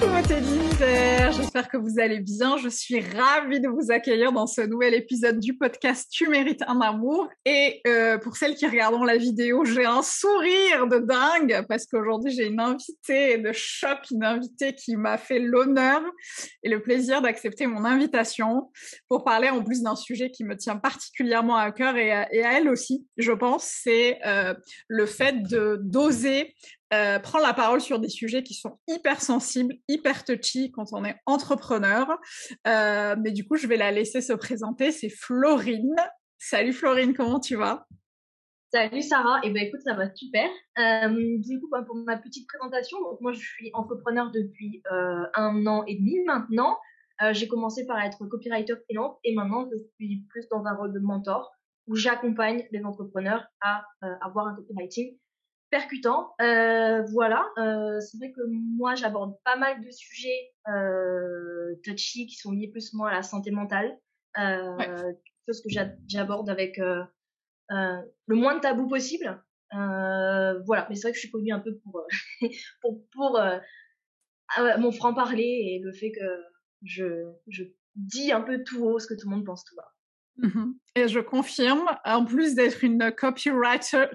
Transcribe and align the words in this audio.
Coucou 0.00 0.12
l'univers, 0.34 1.32
j'espère 1.32 1.68
que 1.68 1.76
vous 1.76 1.98
allez 1.98 2.20
bien. 2.20 2.56
Je 2.56 2.68
suis 2.68 3.00
ravie 3.00 3.60
de 3.60 3.68
vous 3.68 3.90
accueillir 3.90 4.32
dans 4.32 4.46
ce 4.46 4.62
nouvel 4.62 4.94
épisode 4.94 5.38
du 5.38 5.56
podcast 5.56 6.08
Tu 6.10 6.28
mérites 6.28 6.62
un 6.66 6.80
amour. 6.80 7.28
Et 7.44 7.80
euh, 7.86 8.16
pour 8.16 8.36
celles 8.36 8.54
qui 8.54 8.66
regardent 8.66 9.04
la 9.04 9.18
vidéo, 9.18 9.64
j'ai 9.64 9.84
un 9.84 10.02
sourire 10.02 10.86
de 10.86 10.98
dingue 10.98 11.66
parce 11.68 11.86
qu'aujourd'hui 11.86 12.32
j'ai 12.32 12.46
une 12.46 12.60
invitée 12.60 13.38
de 13.38 13.52
choc, 13.52 13.98
une 14.10 14.24
invitée 14.24 14.74
qui 14.74 14.96
m'a 14.96 15.18
fait 15.18 15.38
l'honneur 15.38 16.00
et 16.62 16.70
le 16.70 16.80
plaisir 16.80 17.20
d'accepter 17.20 17.66
mon 17.66 17.84
invitation 17.84 18.70
pour 19.08 19.24
parler 19.24 19.50
en 19.50 19.62
plus 19.62 19.82
d'un 19.82 19.96
sujet 19.96 20.30
qui 20.30 20.44
me 20.44 20.56
tient 20.56 20.76
particulièrement 20.76 21.56
à 21.56 21.72
cœur 21.72 21.96
et 21.96 22.12
à, 22.12 22.32
et 22.32 22.42
à 22.42 22.58
elle 22.58 22.68
aussi, 22.68 23.06
je 23.18 23.32
pense, 23.32 23.64
c'est 23.64 24.18
euh, 24.24 24.54
le 24.88 25.06
fait 25.06 25.42
de 25.42 25.78
d'oser 25.82 26.54
euh, 26.92 27.18
la 27.42 27.54
parole 27.54 27.80
sur 27.80 28.00
des 28.00 28.08
sujets 28.08 28.42
qui 28.42 28.54
sont 28.54 28.78
hyper 28.88 29.20
sensibles, 29.20 29.74
hyper 29.88 30.24
touchy 30.24 30.70
quand 30.72 30.92
on 30.92 31.04
est 31.04 31.16
entrepreneur. 31.26 32.18
Euh, 32.66 33.16
mais 33.22 33.32
du 33.32 33.46
coup, 33.46 33.56
je 33.56 33.66
vais 33.66 33.76
la 33.76 33.90
laisser 33.90 34.20
se 34.20 34.32
présenter. 34.32 34.90
C'est 34.90 35.10
Florine. 35.10 35.94
Salut 36.38 36.72
Florine, 36.72 37.14
comment 37.14 37.40
tu 37.40 37.56
vas? 37.56 37.86
Salut 38.72 39.02
Sarah, 39.02 39.40
et 39.42 39.48
eh 39.48 39.50
ben 39.50 39.64
écoute 39.64 39.80
ça 39.80 39.94
va 39.94 40.14
super. 40.14 40.48
Euh, 40.78 41.08
du 41.38 41.60
coup 41.60 41.68
bah, 41.72 41.82
pour 41.84 41.96
ma 41.96 42.16
petite 42.16 42.46
présentation, 42.46 43.00
donc 43.00 43.20
moi 43.20 43.32
je 43.32 43.40
suis 43.40 43.68
entrepreneur 43.74 44.30
depuis 44.30 44.80
euh, 44.92 45.26
un 45.34 45.66
an 45.66 45.82
et 45.88 45.96
demi 45.96 46.22
maintenant. 46.24 46.78
J'ai 47.32 47.48
commencé 47.48 47.84
par 47.84 48.00
être 48.00 48.24
copywriter 48.24 48.76
freelance 48.84 49.18
et 49.24 49.34
maintenant 49.34 49.68
je 49.70 49.76
suis 49.96 50.24
plus 50.30 50.48
dans 50.48 50.64
un 50.64 50.74
rôle 50.74 50.94
de 50.94 51.00
mentor 51.00 51.50
où 51.86 51.94
j'accompagne 51.94 52.66
les 52.70 52.82
entrepreneurs 52.82 53.44
à 53.60 53.84
avoir 54.22 54.46
un 54.46 54.54
copywriting 54.54 55.18
percutant. 55.70 56.34
Euh, 56.40 57.02
voilà, 57.12 57.48
euh, 57.58 58.00
c'est 58.00 58.18
vrai 58.18 58.32
que 58.32 58.40
moi 58.48 58.94
j'aborde 58.94 59.36
pas 59.44 59.56
mal 59.56 59.80
de 59.82 59.90
sujets 59.90 60.52
euh, 60.68 61.74
touchy 61.84 62.26
qui 62.26 62.36
sont 62.36 62.52
liés 62.52 62.68
plus 62.68 62.92
moi 62.92 63.10
à 63.10 63.14
la 63.14 63.22
santé 63.22 63.50
mentale, 63.50 63.98
euh, 64.38 64.76
ouais. 64.76 65.18
chose 65.48 65.62
que 65.62 65.70
j'aborde 66.08 66.50
avec 66.50 66.78
euh, 66.78 67.02
euh, 67.72 68.02
le 68.26 68.36
moins 68.36 68.56
de 68.56 68.60
tabou 68.60 68.88
possible. 68.88 69.42
Euh, 69.72 70.58
voilà, 70.66 70.86
mais 70.88 70.96
c'est 70.96 71.02
vrai 71.02 71.12
que 71.12 71.16
je 71.16 71.20
suis 71.20 71.30
connue 71.30 71.52
un 71.52 71.60
peu 71.60 71.78
pour 71.78 72.04
pour, 72.82 73.06
pour 73.12 73.38
ah 73.38 74.78
mon 74.78 74.90
franc 74.90 75.14
parler 75.14 75.42
et 75.42 75.80
le 75.82 75.92
fait 75.92 76.10
que 76.10 76.26
je 76.82 77.32
je 77.46 77.62
dis 77.94 78.32
un 78.32 78.40
peu 78.40 78.64
tout 78.64 78.84
haut 78.84 78.98
ce 78.98 79.06
que 79.06 79.14
tout 79.14 79.28
le 79.28 79.36
monde 79.36 79.46
pense 79.46 79.64
tout 79.64 79.76
bas. 79.76 79.92
Mmh 80.42 80.72
et 80.96 81.06
je 81.06 81.20
confirme, 81.20 81.88
en 82.04 82.24
plus 82.24 82.56
d'être 82.56 82.82
une 82.82 83.12
copywriter, 83.12 84.06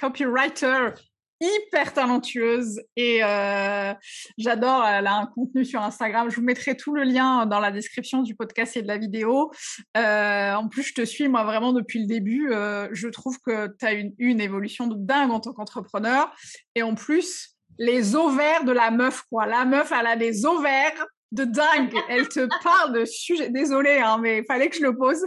copywriter 0.00 0.94
hyper 1.42 1.92
talentueuse 1.92 2.80
et 2.96 3.22
euh, 3.22 3.92
j'adore, 4.38 4.84
elle 4.86 5.06
a 5.06 5.16
un 5.16 5.26
contenu 5.26 5.64
sur 5.64 5.82
Instagram. 5.82 6.30
Je 6.30 6.36
vous 6.36 6.42
mettrai 6.42 6.76
tout 6.76 6.94
le 6.94 7.02
lien 7.02 7.46
dans 7.46 7.58
la 7.58 7.72
description 7.72 8.22
du 8.22 8.36
podcast 8.36 8.76
et 8.76 8.82
de 8.82 8.86
la 8.86 8.96
vidéo. 8.96 9.50
Euh, 9.96 10.54
en 10.54 10.68
plus, 10.68 10.84
je 10.84 10.94
te 10.94 11.04
suis 11.04 11.28
moi 11.28 11.42
vraiment 11.44 11.72
depuis 11.72 12.00
le 12.00 12.06
début. 12.06 12.52
Euh, 12.52 12.88
je 12.92 13.08
trouve 13.08 13.38
que 13.40 13.68
tu 13.78 13.84
as 13.84 13.92
une, 13.92 14.14
une 14.18 14.40
évolution 14.40 14.86
de 14.86 14.94
dingue 14.96 15.32
en 15.32 15.40
tant 15.40 15.52
qu'entrepreneur 15.52 16.32
et 16.74 16.82
en 16.82 16.94
plus 16.94 17.56
les 17.78 18.14
ovaires 18.14 18.64
de 18.64 18.72
la 18.72 18.90
meuf 18.90 19.22
quoi. 19.22 19.46
La 19.46 19.64
meuf, 19.64 19.92
elle 19.92 20.06
a 20.06 20.16
des 20.16 20.46
ovaires 20.46 21.06
de 21.32 21.44
dingue. 21.44 21.94
Elle 22.08 22.28
te 22.28 22.46
parle 22.62 22.92
de 22.92 23.04
sujets, 23.04 23.50
désolé, 23.50 23.98
hein, 23.98 24.18
mais 24.18 24.38
il 24.38 24.44
fallait 24.44 24.68
que 24.68 24.76
je 24.76 24.82
le 24.82 24.96
pose, 24.96 25.26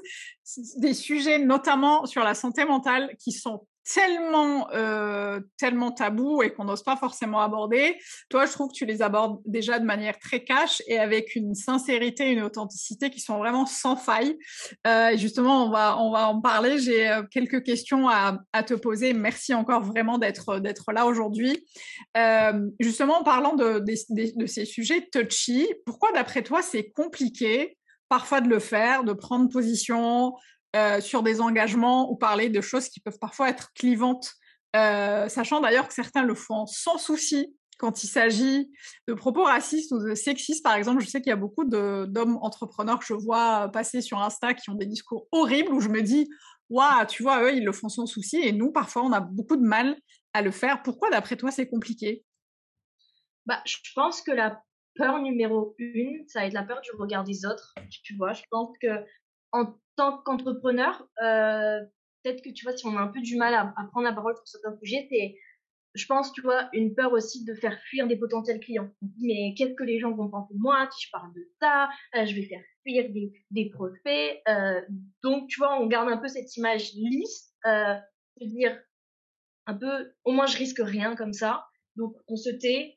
des 0.78 0.94
sujets 0.94 1.40
notamment 1.40 2.06
sur 2.06 2.24
la 2.24 2.34
santé 2.34 2.64
mentale 2.64 3.16
qui 3.20 3.32
sont 3.32 3.68
tellement 3.94 4.68
euh, 4.74 5.40
tellement 5.58 5.92
tabous 5.92 6.42
et 6.42 6.52
qu'on 6.54 6.66
n'ose 6.66 6.84
pas 6.84 6.96
forcément 6.96 7.40
aborder. 7.40 7.98
Toi, 8.30 8.46
je 8.46 8.52
trouve 8.52 8.70
que 8.70 8.74
tu 8.74 8.86
les 8.86 9.02
abordes 9.02 9.40
déjà 9.46 9.80
de 9.80 9.86
manière 9.86 10.18
très 10.20 10.44
cash 10.44 10.82
et 10.88 10.98
avec 10.98 11.36
une 11.36 11.54
sincérité, 11.54 12.32
une 12.32 12.42
authenticité 12.42 13.10
qui 13.10 13.20
sont 13.20 13.38
vraiment 13.38 13.66
sans 13.66 13.96
faille. 13.96 14.38
Euh, 14.88 15.16
justement, 15.18 15.66
on 15.66 15.70
va 15.70 15.98
on 16.00 16.12
va 16.12 16.28
en 16.28 16.42
parler. 16.42 16.80
J'ai 16.80 17.10
euh, 17.10 17.24
quelques 17.30 17.64
questions 17.64 18.10
à, 18.10 18.40
à 18.54 18.64
te 18.64 18.74
poser. 18.74 19.14
Merci 19.14 19.54
encore 19.54 19.84
vraiment 19.84 20.18
d'être 20.18 20.60
d'être 20.60 20.92
là 20.92 21.06
aujourd'hui. 21.06 21.66
Euh, 22.18 22.68
justement, 22.80 23.20
en 23.20 23.24
parlant 23.24 23.56
de, 23.56 23.80
de, 23.80 24.40
de 24.40 24.46
ces 24.48 24.66
sujets 24.66 25.08
touchy, 25.12 25.68
pourquoi 25.86 26.12
d'après 26.12 26.42
toi 26.42 26.62
c'est 26.62 26.90
compliqué 26.90 27.78
parfois 28.10 28.42
de 28.42 28.48
le 28.48 28.60
faire, 28.60 29.04
de 29.04 29.14
prendre 29.14 29.50
position, 29.50 30.34
euh, 30.76 31.00
sur 31.00 31.24
des 31.24 31.42
engagements 31.42 32.12
ou 32.12 32.16
parler 32.16 32.50
de 32.50 32.62
choses 32.62 32.90
qui 32.90 33.00
peuvent 33.00 33.20
parfois 33.20 33.50
être 33.50 33.72
clivantes, 33.74 34.34
euh, 34.76 35.30
sachant 35.30 35.62
d'ailleurs 35.62 35.88
que 35.88 35.94
certains 35.94 36.24
le 36.24 36.36
font 36.36 36.66
sans 36.66 36.98
souci 36.98 37.56
quand 37.78 38.04
il 38.04 38.08
s'agit 38.08 38.72
de 39.08 39.14
propos 39.14 39.44
racistes 39.44 39.92
ou 39.92 40.00
de 40.00 40.16
sexistes, 40.16 40.64
par 40.64 40.76
exemple. 40.76 41.02
Je 41.02 41.08
sais 41.08 41.22
qu'il 41.22 41.30
y 41.30 41.34
a 41.34 41.38
beaucoup 41.38 41.66
d'hommes 41.66 42.38
entrepreneurs 42.42 43.00
que 43.00 43.06
je 43.06 43.14
vois 43.14 43.70
passer 43.70 44.02
sur 44.02 44.22
Insta 44.22 44.54
qui 44.54 44.70
ont 44.70 44.76
des 44.76 44.86
discours 44.86 45.28
horribles 45.32 45.74
où 45.74 45.80
je 45.80 45.90
me 45.90 46.02
dis, 46.02 46.30
waouh, 46.70 47.06
tu 47.08 47.24
vois, 47.24 47.44
eux, 47.44 47.56
ils 47.56 47.64
le 47.64 47.72
font 47.72 47.90
sans 47.90 48.06
souci 48.06 48.38
et 48.38 48.52
nous, 48.52 48.72
parfois, 48.72 49.04
on 49.04 49.12
a 49.12 49.20
beaucoup 49.20 49.58
de 49.58 49.66
mal 49.66 49.98
à 50.34 50.42
le 50.42 50.52
faire. 50.52 50.84
Pourquoi, 50.84 51.10
d'après 51.10 51.36
toi, 51.36 51.52
c'est 51.52 51.68
compliqué? 51.68 52.24
Bah, 53.46 53.62
Je 53.66 53.78
pense 53.94 54.22
que 54.22 54.32
la 54.32 54.62
peur 54.96 55.22
numéro 55.22 55.76
une, 55.78 56.28
ça 56.28 56.40
va 56.40 56.48
être 56.48 56.54
la 56.54 56.64
peur 56.64 56.82
du 56.82 56.92
regard 56.98 57.24
des 57.24 57.46
autres. 57.46 57.76
Tu 58.04 58.16
vois, 58.16 58.34
je 58.34 58.44
pense 58.50 58.76
que 58.82 58.88
en 59.52 59.74
tant 59.96 60.18
qu'entrepreneur, 60.20 61.08
euh, 61.22 61.80
peut-être 62.24 62.42
que 62.44 62.50
tu 62.50 62.66
vois, 62.66 62.76
si 62.76 62.86
on 62.86 62.98
a 62.98 63.02
un 63.02 63.08
peu 63.08 63.22
du 63.22 63.38
mal 63.38 63.54
à, 63.54 63.74
prendre 63.92 64.08
la 64.08 64.14
parole 64.14 64.36
sur 64.36 64.48
certains 64.48 64.76
sujets, 64.78 65.08
c'est, 65.10 65.36
je 65.94 66.06
pense, 66.08 66.34
tu 66.34 66.42
vois, 66.42 66.70
une 66.74 66.94
peur 66.94 67.14
aussi 67.14 67.46
de 67.46 67.54
faire 67.54 67.80
fuir 67.90 68.08
des 68.08 68.18
potentiels 68.18 68.60
clients. 68.60 68.90
On 69.02 69.06
dit, 69.06 69.28
mais 69.28 69.54
qu'est-ce 69.56 69.76
que 69.76 69.84
les 69.84 70.00
gens 70.00 70.12
vont 70.12 70.30
penser 70.30 70.54
de 70.54 70.60
moi 70.60 70.90
si 70.92 71.06
je 71.06 71.12
parle 71.12 71.34
de 71.34 71.48
ça? 71.62 71.90
Euh, 72.16 72.26
Je 72.26 72.36
vais 72.36 72.44
faire 72.44 72.62
fuir 72.84 73.10
des, 73.12 73.32
des 73.52 73.70
prospects. 73.70 74.42
Euh, 74.48 74.82
donc, 75.24 75.48
tu 75.50 75.60
vois, 75.60 75.80
on 75.80 75.88
garde 75.88 76.10
un 76.10 76.18
peu 76.18 76.28
cette 76.28 76.56
image 76.58 76.94
lisse, 76.94 77.54
euh, 77.66 77.96
de 78.42 78.46
dire 78.48 78.78
un 79.68 79.76
peu, 79.76 80.14
au 80.26 80.32
moins 80.32 80.46
je 80.46 80.58
risque 80.58 80.82
rien 80.84 81.16
comme 81.16 81.34
ça. 81.34 81.66
Donc, 81.96 82.14
on 82.28 82.36
se 82.36 82.50
tait, 82.50 82.96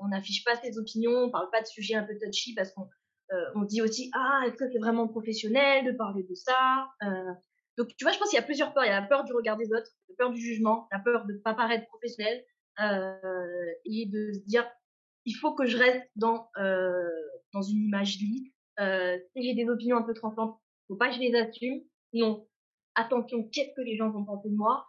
on 0.00 0.08
n'affiche 0.08 0.42
pas 0.42 0.56
ses 0.56 0.76
opinions, 0.76 1.12
on 1.12 1.30
parle 1.30 1.48
pas 1.52 1.62
de 1.62 1.66
sujets 1.66 1.94
un 1.94 2.02
peu 2.02 2.14
touchy 2.20 2.52
parce 2.54 2.72
qu'on 2.72 2.88
euh, 3.32 3.44
on 3.54 3.62
dit 3.62 3.80
aussi 3.80 4.10
ah 4.14 4.42
est-ce 4.46 4.56
que 4.56 4.70
c'est 4.70 4.78
vraiment 4.78 5.08
professionnel 5.08 5.84
de 5.86 5.92
parler 5.92 6.24
de 6.24 6.34
ça 6.34 6.88
euh, 7.02 7.32
donc 7.78 7.88
tu 7.96 8.04
vois 8.04 8.12
je 8.12 8.18
pense 8.18 8.28
qu'il 8.28 8.38
y 8.38 8.42
a 8.42 8.44
plusieurs 8.44 8.74
peurs. 8.74 8.84
Il 8.84 8.88
y 8.88 8.90
a 8.90 9.00
la 9.00 9.06
peur 9.06 9.24
du 9.24 9.32
regard 9.32 9.56
des 9.56 9.72
autres 9.72 9.90
la 10.08 10.14
peur 10.16 10.30
du 10.30 10.40
jugement 10.40 10.88
la 10.92 10.98
peur 10.98 11.24
de 11.26 11.34
pas 11.34 11.54
paraître 11.54 11.86
professionnel 11.86 12.44
euh, 12.80 13.16
et 13.86 14.06
de 14.06 14.32
se 14.32 14.44
dire 14.46 14.68
il 15.24 15.32
faut 15.32 15.54
que 15.54 15.64
je 15.64 15.78
reste 15.78 16.06
dans 16.16 16.50
dans 16.56 17.62
une 17.62 17.84
image 17.84 18.18
euh, 18.80 19.18
si 19.32 19.42
j'ai 19.42 19.54
des 19.54 19.68
opinions 19.70 19.96
un 19.96 20.02
peu 20.02 20.12
tranchantes 20.12 20.60
faut 20.88 20.96
pas 20.96 21.08
que 21.08 21.14
je 21.14 21.20
les 21.20 21.34
assume. 21.34 21.80
Non 22.12 22.46
attention 22.94 23.48
qu'est-ce 23.52 23.74
que 23.74 23.80
les 23.80 23.96
gens 23.96 24.10
vont 24.10 24.24
penser 24.24 24.50
de 24.50 24.56
moi 24.56 24.86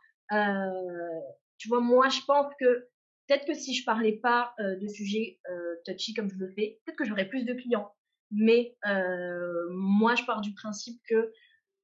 tu 1.57 1.69
vois, 1.69 1.79
moi, 1.79 2.09
je 2.09 2.19
pense 2.27 2.51
que 2.59 2.89
peut-être 3.27 3.45
que 3.45 3.53
si 3.53 3.73
je 3.73 3.85
parlais 3.85 4.17
pas 4.17 4.53
de 4.59 4.87
sujets 4.87 5.39
touchy 5.85 6.13
comme 6.13 6.29
je 6.29 6.35
le 6.35 6.51
fais, 6.51 6.81
peut-être 6.83 6.97
que 6.97 7.05
j'aurais 7.05 7.29
plus 7.29 7.45
de 7.45 7.53
clients. 7.53 7.94
Mais 8.31 8.75
moi, 9.71 10.15
je 10.15 10.23
pars 10.25 10.41
du 10.41 10.53
principe 10.53 10.99
que 11.07 11.31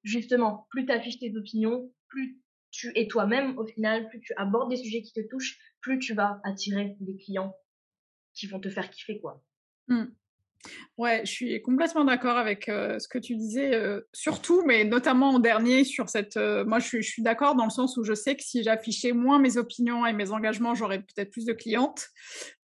justement, 0.04 0.68
plus 0.70 0.86
tu 0.86 0.92
affiches 0.92 1.20
tes 1.20 1.36
opinions, 1.36 1.94
plus 2.08 2.40
tu 2.72 2.92
es 2.96 3.08
toi-même 3.08 3.58
au 3.58 3.66
final, 3.66 4.08
plus 4.10 4.22
tu 4.22 4.34
abordes 4.38 4.70
des 4.70 4.78
sujets 4.78 5.02
qui 5.02 5.14
te 5.14 5.22
touchent, 5.30 5.60
plus 5.82 6.00
tu 6.00 6.14
vas 6.14 6.40
attirer 6.44 6.96
des 7.00 7.18
clients 7.18 7.56
qui 8.34 8.48
vont 8.48 8.60
te 8.60 8.70
faire 8.70 8.90
kiffer, 8.90 9.20
quoi. 9.20 9.44
Mmh. 9.88 10.06
Ouais, 10.98 11.22
je 11.26 11.32
suis 11.32 11.62
complètement 11.64 12.06
d'accord 12.06 12.38
avec 12.38 12.70
euh, 12.70 13.00
ce 13.00 13.08
que 13.08 13.18
tu 13.18 13.36
disais, 13.36 13.74
euh, 13.74 14.02
surtout, 14.14 14.62
mais 14.68 14.84
notamment 14.84 15.30
en 15.30 15.40
dernier 15.40 15.84
sur 15.84 16.10
cette. 16.10 16.38
Euh, 16.38 16.64
moi, 16.64 16.78
je 16.78 17.02
suis, 17.02 17.24
d'accord 17.24 17.56
dans 17.56 17.64
le 17.64 17.72
sens 17.72 17.98
où 17.98 18.04
je 18.04 18.14
sais 18.14 18.36
que 18.36 18.44
si 18.44 18.62
j'affichais 18.62 19.12
moins 19.12 19.40
mes 19.40 19.58
opinions 19.58 20.06
et 20.06 20.14
mes 20.14 20.32
engagements, 20.32 20.76
j'aurais 20.76 21.00
peut-être 21.00 21.32
plus 21.32 21.46
de 21.46 21.54
clientes. 21.54 22.08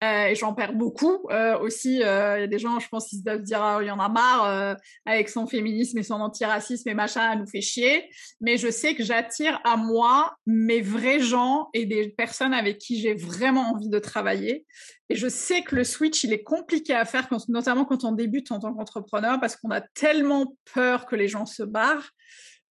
Et 0.02 0.34
j'en 0.34 0.52
perds 0.52 0.74
beaucoup 0.74 1.26
aussi. 1.62 1.94
Il 1.94 2.00
y 2.00 2.02
a 2.02 2.46
des 2.46 2.58
gens, 2.58 2.78
je 2.78 2.88
pense, 2.90 3.08
qui 3.08 3.22
doivent 3.22 3.40
dire 3.40 3.62
ah, 3.62 3.78
il 3.80 3.86
y 3.86 3.90
en 3.90 3.98
a 3.98 4.10
marre 4.10 4.76
avec 5.06 5.30
son 5.30 5.46
féminisme 5.46 5.96
et 5.96 6.02
son 6.02 6.16
antiracisme 6.16 6.90
et 6.90 6.94
machin, 6.94 7.32
elle 7.32 7.38
nous 7.38 7.46
fait 7.46 7.62
chier. 7.62 8.10
Mais 8.42 8.58
je 8.58 8.70
sais 8.70 8.94
que 8.94 9.02
j'attire 9.02 9.62
à 9.64 9.78
moi 9.78 10.36
mes 10.44 10.82
vrais 10.82 11.20
gens 11.20 11.70
et 11.72 11.86
des 11.86 12.10
personnes 12.10 12.52
avec 12.52 12.76
qui 12.76 13.00
j'ai 13.00 13.14
vraiment 13.14 13.72
envie 13.72 13.88
de 13.88 13.98
travailler. 13.98 14.66
Et 15.10 15.16
je 15.16 15.28
sais 15.28 15.62
que 15.62 15.76
le 15.76 15.84
switch, 15.84 16.24
il 16.24 16.32
est 16.32 16.42
compliqué 16.42 16.94
à 16.94 17.04
faire, 17.04 17.28
notamment 17.48 17.83
quand 17.84 18.04
on 18.04 18.12
débute 18.12 18.50
en 18.52 18.58
tant 18.58 18.74
qu'entrepreneur, 18.74 19.40
parce 19.40 19.56
qu'on 19.56 19.70
a 19.70 19.80
tellement 19.80 20.56
peur 20.72 21.06
que 21.06 21.16
les 21.16 21.28
gens 21.28 21.46
se 21.46 21.62
barrent 21.62 22.10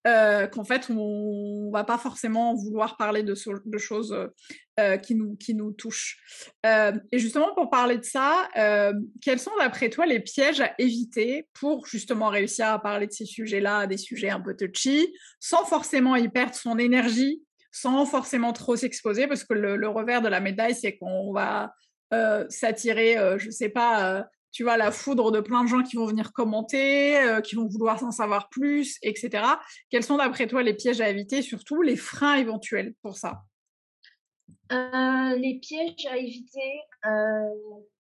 euh, 0.06 0.48
qu'en 0.48 0.66
fait 0.66 0.90
on, 0.90 1.72
va 1.72 1.86
pas 1.86 1.98
forcément 1.98 2.54
vouloir 2.54 2.98
parler 2.98 3.24
de, 3.24 3.36
choses 3.36 4.12
euh, 4.12 4.28
euh, 4.78 4.98
qui 4.98 5.16
nous 5.16 5.38
qui 5.38 5.56
nous 5.56 5.72
touchent. 5.72 6.20
et 6.66 7.20
justement 7.20 7.54
pour 7.56 7.70
parler 7.70 7.98
de 7.98 8.04
ça, 8.04 8.50
quels 9.22 9.40
sont 9.40 9.56
d'après 9.60 9.90
toi 9.90 10.06
les 10.06 10.20
pièges 10.20 10.60
à 10.60 10.74
éviter 10.78 11.48
pour 11.54 11.88
justement 11.88 12.28
réussir 12.28 12.68
à 12.68 12.80
parler 12.80 13.08
de 13.08 13.14
ces 13.14 13.26
sujets-là, 13.26 13.88
des 13.88 13.98
sujets 13.98 14.30
un 14.30 14.42
peu 14.42 14.56
touchy, 14.56 15.16
sans 15.40 15.64
forcément 15.66 16.18
y 16.18 16.28
perdre 16.28 16.56
son 16.56 16.78
énergie, 16.78 17.42
sans 17.72 18.06
forcément 18.06 18.52
trop 18.52 18.76
s'exposer, 18.76 19.28
parce 19.28 19.46
que 19.46 19.54
le, 19.54 19.78
le, 19.78 19.88
revers 19.88 20.22
de 20.22 20.28
la 20.28 20.42
médaille 20.42 20.76
c'est 20.76 20.98
qu'on 20.98 21.32
va 21.32 21.74
s'attirer, 22.50 23.18
je 23.38 23.50
sais 23.50 23.70
pas 23.70 24.28
tu 24.54 24.64
vois, 24.64 24.78
la 24.78 24.92
foudre 24.92 25.32
de 25.32 25.42
plein 25.42 25.64
de 25.64 25.68
gens 25.68 25.82
qui 25.82 25.96
vont 25.96 26.06
venir 26.06 26.32
commenter, 26.32 27.18
euh, 27.18 27.42
qui 27.42 27.56
vont 27.56 27.68
vouloir 27.68 28.02
en 28.04 28.12
savoir 28.12 28.50
plus, 28.50 29.00
etc. 29.02 29.44
Quels 29.90 30.04
sont 30.04 30.18
d'après 30.18 30.46
toi 30.46 30.62
les 30.62 30.76
pièges 30.76 31.02
à 31.02 31.10
éviter, 31.10 31.42
surtout 31.42 31.82
les 31.82 31.96
freins 31.96 32.36
éventuels 32.36 32.94
pour 33.02 33.18
ça? 33.18 33.42
Euh, 34.72 35.36
Les 35.36 35.60
pièges 35.60 36.06
à 36.10 36.18
éviter, 36.18 36.82
euh, 37.06 37.50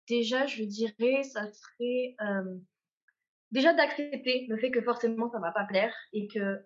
déjà, 0.07 0.45
je 0.45 0.63
dirais, 0.63 1.23
ça 1.23 1.45
serait 1.51 2.15
déjà 3.51 3.73
d'accepter 3.73 4.45
le 4.47 4.57
fait 4.57 4.71
que 4.71 4.81
forcément 4.81 5.29
ça 5.31 5.39
va 5.39 5.51
pas 5.51 5.65
plaire 5.65 5.93
et 6.13 6.27
que 6.27 6.63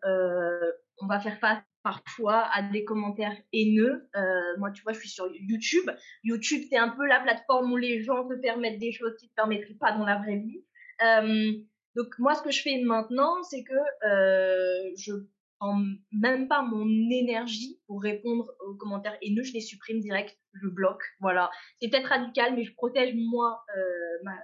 on 1.01 1.07
va 1.07 1.19
faire 1.19 1.39
face 1.39 1.63
parfois 1.83 2.47
à 2.53 2.63
des 2.63 2.83
commentaires 2.85 3.37
haineux. 3.51 4.09
Euh, 4.15 4.57
moi, 4.57 4.71
tu 4.71 4.83
vois, 4.83 4.93
je 4.93 4.99
suis 4.99 5.09
sur 5.09 5.27
YouTube. 5.33 5.89
YouTube, 6.23 6.63
c'est 6.69 6.77
un 6.77 6.89
peu 6.89 7.05
la 7.05 7.19
plateforme 7.19 7.71
où 7.71 7.77
les 7.77 8.01
gens 8.01 8.27
te 8.27 8.35
permettent 8.35 8.79
des 8.79 8.91
choses 8.91 9.15
qui 9.19 9.25
ne 9.25 9.29
te 9.29 9.35
permettraient 9.35 9.77
pas 9.79 9.91
dans 9.91 10.05
la 10.05 10.17
vraie 10.17 10.37
vie. 10.37 10.63
Euh, 11.03 11.51
donc, 11.95 12.07
moi, 12.17 12.33
ce 12.33 12.41
que 12.41 12.51
je 12.51 12.61
fais 12.61 12.81
maintenant, 12.81 13.43
c'est 13.43 13.63
que 13.63 14.07
euh, 14.07 14.91
je 14.97 15.13
prends 15.59 15.79
même 16.11 16.47
pas 16.47 16.61
mon 16.61 16.87
énergie 17.11 17.79
pour 17.87 18.01
répondre 18.01 18.51
aux 18.65 18.75
commentaires 18.75 19.17
haineux. 19.21 19.43
Je 19.43 19.53
les 19.53 19.61
supprime 19.61 19.99
direct. 19.99 20.37
Je 20.53 20.67
bloque. 20.67 21.03
Voilà. 21.19 21.51
C'est 21.81 21.89
peut-être 21.89 22.09
radical, 22.09 22.55
mais 22.55 22.63
je 22.63 22.73
protège, 22.73 23.13
moi, 23.15 23.63
euh, 23.77 24.23
ma, 24.23 24.37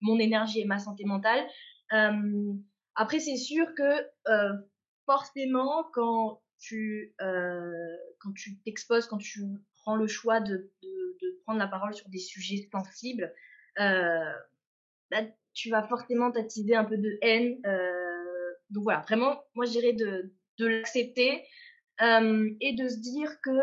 mon 0.00 0.18
énergie 0.18 0.60
et 0.60 0.64
ma 0.64 0.78
santé 0.78 1.04
mentale. 1.04 1.44
Euh, 1.92 2.52
après, 2.94 3.20
c'est 3.20 3.36
sûr 3.36 3.66
que 3.76 4.06
euh, 4.28 4.52
forcément, 5.04 5.84
quand 5.92 6.40
euh, 6.74 7.96
quand 8.20 8.32
tu 8.32 8.58
t'exposes, 8.60 9.06
quand 9.06 9.18
tu 9.18 9.42
prends 9.82 9.96
le 9.96 10.06
choix 10.06 10.40
de, 10.40 10.72
prendre 11.44 11.58
la 11.58 11.68
parole 11.68 11.94
sur 11.94 12.08
des 12.08 12.18
sujets 12.18 12.68
sensibles, 12.72 13.32
euh, 13.78 14.32
là, 15.10 15.22
tu 15.52 15.70
vas 15.70 15.82
forcément 15.82 16.32
t'attiser 16.32 16.74
un 16.74 16.84
peu 16.84 16.96
de 16.96 17.18
haine. 17.22 17.60
Euh, 17.66 18.52
donc 18.70 18.84
voilà, 18.84 19.00
vraiment, 19.00 19.40
moi 19.54 19.64
je 19.64 19.70
dirais 19.70 19.92
de, 19.92 20.32
l'accepter 20.58 21.44
et 22.00 22.74
de 22.74 22.88
se 22.88 23.00
dire 23.00 23.40
que 23.40 23.60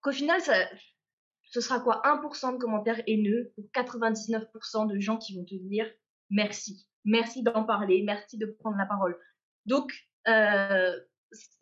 qu'au 0.00 0.12
final, 0.12 0.40
ce 0.40 1.60
sera 1.60 1.80
quoi 1.80 2.02
1% 2.04 2.54
de 2.54 2.58
commentaires 2.58 3.02
haineux 3.06 3.52
pour 3.54 3.64
99% 3.74 4.86
de 4.86 5.00
gens 5.00 5.16
qui 5.16 5.36
vont 5.36 5.44
te 5.44 5.54
dire 5.54 5.90
merci. 6.30 6.86
Merci 7.04 7.42
d'en 7.42 7.64
parler, 7.64 8.02
merci 8.02 8.38
de 8.38 8.46
prendre 8.46 8.76
la 8.76 8.86
parole. 8.86 9.18
Donc, 9.66 9.92
euh, 10.28 11.00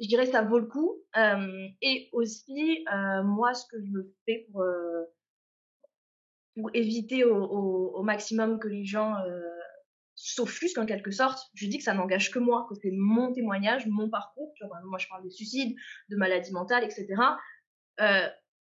je 0.01 0.09
dirais 0.09 0.27
ça 0.27 0.43
vaut 0.43 0.59
le 0.59 0.67
coup. 0.67 1.03
Euh, 1.17 1.69
et 1.81 2.09
aussi, 2.13 2.85
euh, 2.93 3.23
moi, 3.23 3.55
ce 3.55 3.67
que 3.67 3.77
je 3.81 3.99
fais 4.27 4.47
pour, 4.53 4.65
pour 6.57 6.71
éviter 6.75 7.25
au, 7.25 7.37
au, 7.37 7.97
au, 7.97 8.03
maximum 8.03 8.59
que 8.59 8.69
les 8.69 8.85
gens 8.85 9.17
s'offusquent 10.15 10.79
en 10.79 10.87
quelque 10.87 11.11
sorte, 11.11 11.39
je 11.55 11.67
dis 11.67 11.79
que 11.79 11.85
ça 11.85 11.95
n'engage 11.95 12.31
que 12.31 12.39
moi, 12.39 12.67
que 12.69 12.75
c'est 12.75 12.93
mon 12.93 13.33
témoignage, 13.33 13.87
mon 13.87 14.09
parcours. 14.09 14.53
Moi, 14.85 14.99
je 14.99 15.09
parle 15.09 15.25
de 15.25 15.31
suicide, 15.31 15.77
de 16.11 16.17
maladie 16.17 16.53
mentale, 16.53 16.85
etc. 16.85 17.07
Euh, 18.01 18.29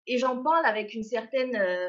et 0.06 0.18
j'en 0.18 0.42
parle 0.42 0.64
avec 0.64 0.94
une 0.94 1.02
certaine, 1.02 1.54
euh, 1.56 1.88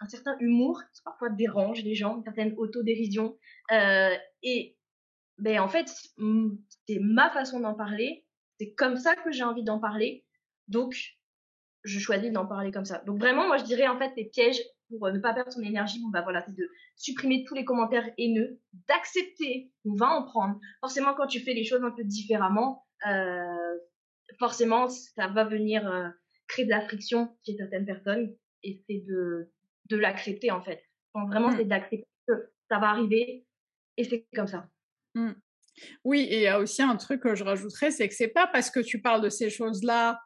un 0.00 0.06
certain 0.06 0.36
humour, 0.40 0.82
qui 0.94 1.02
parfois 1.02 1.30
dérange 1.30 1.82
les 1.82 1.94
gens, 1.94 2.16
une 2.16 2.24
certaine 2.24 2.54
autodérision. 2.58 3.38
Euh, 3.72 4.14
et 4.42 4.75
ben 5.38 5.60
en 5.60 5.68
fait, 5.68 5.88
c'est 5.88 6.98
ma 7.00 7.30
façon 7.30 7.60
d'en 7.60 7.74
parler. 7.74 8.24
C'est 8.58 8.72
comme 8.72 8.96
ça 8.96 9.14
que 9.16 9.32
j'ai 9.32 9.44
envie 9.44 9.64
d'en 9.64 9.78
parler. 9.78 10.24
Donc, 10.68 11.16
je 11.84 11.98
choisis 11.98 12.32
d'en 12.32 12.46
parler 12.46 12.72
comme 12.72 12.84
ça. 12.84 13.02
Donc 13.06 13.18
vraiment, 13.18 13.46
moi, 13.46 13.58
je 13.58 13.64
dirais 13.64 13.86
en 13.86 13.98
fait 13.98 14.12
les 14.16 14.24
pièges 14.24 14.60
pour 14.88 15.06
euh, 15.06 15.12
ne 15.12 15.18
pas 15.18 15.32
perdre 15.32 15.52
son 15.52 15.62
énergie. 15.62 16.00
Bon 16.02 16.08
bah 16.08 16.22
voilà, 16.22 16.42
c'est 16.44 16.54
de 16.54 16.68
supprimer 16.96 17.44
tous 17.44 17.54
les 17.54 17.64
commentaires 17.64 18.10
haineux, 18.18 18.60
d'accepter 18.88 19.70
on 19.84 19.94
va 19.94 20.08
en 20.08 20.24
prendre. 20.24 20.58
Forcément, 20.80 21.14
quand 21.14 21.26
tu 21.26 21.40
fais 21.40 21.54
les 21.54 21.64
choses 21.64 21.82
un 21.84 21.92
peu 21.92 22.02
différemment, 22.04 22.84
euh, 23.06 23.78
forcément, 24.38 24.88
ça 24.88 25.28
va 25.28 25.44
venir 25.44 25.86
euh, 25.86 26.08
créer 26.48 26.64
de 26.64 26.70
la 26.70 26.80
friction 26.80 27.36
chez 27.44 27.56
certaines 27.56 27.86
personnes. 27.86 28.34
Et 28.62 28.82
c'est 28.88 29.04
de 29.06 29.52
de 29.90 29.96
l'accepter 29.96 30.50
en 30.50 30.62
fait. 30.62 30.82
Donc, 31.14 31.28
vraiment, 31.28 31.50
mmh. 31.50 31.56
c'est 31.58 31.64
d'accepter 31.66 32.08
que 32.26 32.50
ça 32.68 32.78
va 32.80 32.88
arriver 32.88 33.46
et 33.96 34.04
c'est 34.04 34.26
comme 34.34 34.48
ça. 34.48 34.68
Mmh. 35.16 35.32
Oui, 36.04 36.20
et 36.20 36.36
il 36.36 36.42
y 36.42 36.46
a 36.46 36.60
aussi 36.60 36.82
un 36.82 36.96
truc 36.96 37.22
que 37.22 37.34
je 37.34 37.44
rajouterais, 37.44 37.90
c'est 37.90 38.08
que 38.08 38.14
c'est 38.14 38.28
pas 38.28 38.46
parce 38.46 38.70
que 38.70 38.80
tu 38.80 39.00
parles 39.00 39.22
de 39.22 39.28
ces 39.28 39.50
choses-là 39.50 40.20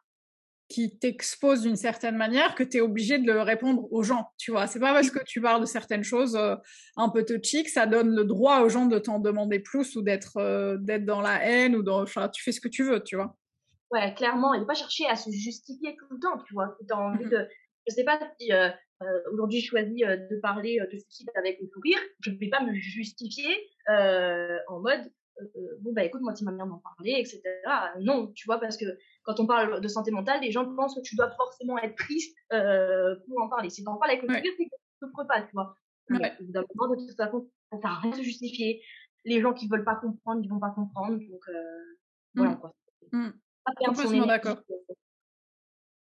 qui 0.69 0.97
t'exposent 0.97 1.63
d'une 1.63 1.75
certaine 1.75 2.15
manière 2.15 2.55
que 2.55 2.63
tu 2.63 2.77
es 2.77 2.81
obligé 2.81 3.19
de 3.19 3.29
le 3.29 3.41
répondre 3.41 3.91
aux 3.91 4.03
gens, 4.03 4.31
tu 4.37 4.51
vois? 4.51 4.67
C'est 4.67 4.79
pas 4.79 4.93
parce 4.93 5.09
que 5.11 5.21
tu 5.25 5.41
parles 5.41 5.59
de 5.59 5.65
certaines 5.65 6.03
choses 6.03 6.37
euh, 6.37 6.55
un 6.95 7.09
peu 7.09 7.25
touchy 7.25 7.63
que 7.63 7.71
ça 7.71 7.85
donne 7.85 8.15
le 8.15 8.23
droit 8.23 8.61
aux 8.61 8.69
gens 8.69 8.85
de 8.85 8.97
t'en 8.97 9.19
demander 9.19 9.59
plus 9.59 9.97
ou 9.97 10.01
d'être 10.01 10.37
euh, 10.37 10.77
d'être 10.79 11.03
dans 11.03 11.19
la 11.19 11.43
haine 11.43 11.75
ou 11.75 11.83
dans 11.83 12.01
enfin, 12.01 12.29
tu 12.29 12.41
fais 12.41 12.53
ce 12.53 12.61
que 12.61 12.69
tu 12.69 12.83
veux, 12.83 13.03
tu 13.03 13.17
vois? 13.17 13.35
Ouais, 13.91 14.13
clairement, 14.13 14.53
il 14.53 14.61
faut 14.61 14.65
pas 14.65 14.73
chercher 14.73 15.05
à 15.07 15.17
se 15.17 15.29
justifier 15.29 15.97
tout 15.97 16.05
le 16.09 16.19
temps, 16.19 16.41
tu 16.47 16.53
vois? 16.53 16.77
As 16.89 16.97
envie 16.97 17.25
mmh 17.25 17.29
de 17.29 17.47
je 17.89 17.95
sais 17.95 18.03
pas 18.05 18.19
si 18.39 18.53
euh, 18.53 18.69
aujourd'hui 19.31 19.59
je 19.61 19.67
choisis 19.67 20.01
de 20.01 20.39
parler 20.41 20.79
de 20.91 20.97
suicide 20.97 21.29
avec 21.35 21.59
le 21.61 21.67
sourire, 21.67 21.99
je 22.19 22.31
ne 22.31 22.37
vais 22.37 22.49
pas 22.49 22.63
me 22.63 22.73
justifier 22.73 23.55
en 23.87 24.79
mode 24.79 25.11
euh, 25.41 25.77
bon 25.79 25.93
bah 25.93 26.03
écoute 26.03 26.21
moi 26.21 26.33
tu 26.33 26.43
m'as 26.43 26.51
bien 26.51 26.67
d'en 26.67 26.77
parler 26.77 27.13
etc 27.17 27.41
non 27.99 28.27
tu 28.33 28.45
vois 28.45 28.59
parce 28.59 28.77
que 28.77 28.85
quand 29.23 29.39
on 29.39 29.47
parle 29.47 29.81
de 29.81 29.87
santé 29.87 30.11
mentale 30.11 30.41
les 30.41 30.51
gens 30.51 30.65
pensent 30.75 30.93
que 30.95 31.01
tu 31.01 31.15
dois 31.15 31.31
forcément 31.31 31.77
être 31.79 31.95
triste 31.95 32.37
euh, 32.53 33.15
pour 33.27 33.41
en 33.41 33.49
parler. 33.49 33.69
Si 33.69 33.83
t'en 33.83 33.97
parles 33.97 34.11
avec 34.11 34.23
le 34.23 34.29
ouais. 34.29 34.43
c'est 34.43 34.65
que 34.65 34.69
tu 34.69 34.75
souffres 34.99 35.25
pas 35.27 35.41
tu 35.41 35.51
vois. 35.53 35.75
Ouais. 36.09 36.35
de 36.39 37.07
toute 37.07 37.17
façon 37.17 37.49
ça 37.71 37.79
sert 37.79 37.89
à 37.89 37.99
rien 37.99 38.17
de 38.17 38.21
justifier. 38.21 38.83
Les 39.25 39.41
gens 39.41 39.53
qui 39.53 39.67
veulent 39.67 39.85
pas 39.85 39.95
comprendre 39.95 40.41
ils 40.43 40.49
vont 40.49 40.59
pas 40.59 40.71
comprendre 40.71 41.17
donc 41.17 41.41
euh, 41.49 41.53
voilà 42.35 42.51
mmh. 42.51 42.59
quoi 42.59 42.75
mmh. 43.11 43.29
complètement 43.85 44.25
d'accord. 44.27 44.61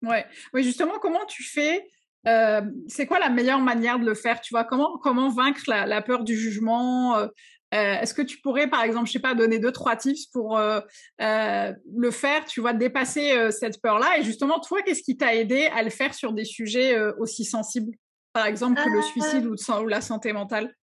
ouais. 0.03 0.27
Oui 0.53 0.65
justement 0.65 0.99
comment 0.99 1.27
tu 1.27 1.45
fais 1.45 1.89
euh, 2.27 2.63
c'est 2.89 3.07
quoi 3.07 3.19
la 3.19 3.29
meilleure 3.29 3.61
manière 3.61 3.99
de 3.99 4.05
le 4.05 4.15
faire 4.15 4.41
Tu 4.41 4.55
vois? 4.55 4.65
Comment 4.65 4.99
comment 4.99 5.29
vaincre 5.29 5.63
la, 5.67 5.87
la 5.87 6.03
peur 6.03 6.25
du 6.25 6.37
jugement? 6.37 7.17
Euh, 7.17 7.27
euh, 7.75 7.95
Est-ce 8.01 8.15
que 8.15 8.23
tu 8.23 8.39
pourrais, 8.41 8.69
par 8.69 8.83
exemple, 8.83 9.07
je 9.07 9.13
sais 9.13 9.19
pas, 9.19 9.35
donner 9.35 9.59
deux 9.59 9.73
trois 9.73 9.97
tips 9.97 10.27
pour 10.27 10.59
euh, 10.59 10.81
le 11.19 12.11
faire 12.11 12.45
Tu 12.45 12.61
vois, 12.61 12.75
dépasser 12.75 13.51
cette 13.51 13.81
peur-là? 13.81 14.19
Et 14.19 14.23
justement, 14.23 14.61
toi, 14.61 14.83
qu'est-ce 14.83 15.03
qui 15.03 15.17
t'a 15.17 15.35
aidé 15.35 15.67
à 15.75 15.83
le 15.83 15.91
faire 15.91 16.15
sur 16.15 16.33
des 16.33 16.45
sujets 16.45 16.99
aussi 17.19 17.45
sensibles, 17.45 17.97
par 18.33 18.47
exemple 18.47 18.83
que 18.83 18.89
le 18.89 19.03
suicide 19.03 19.47
ou, 19.47 19.55
ou, 19.55 19.87
la 19.87 20.01
santé 20.01 20.33
mentale, 20.33 20.75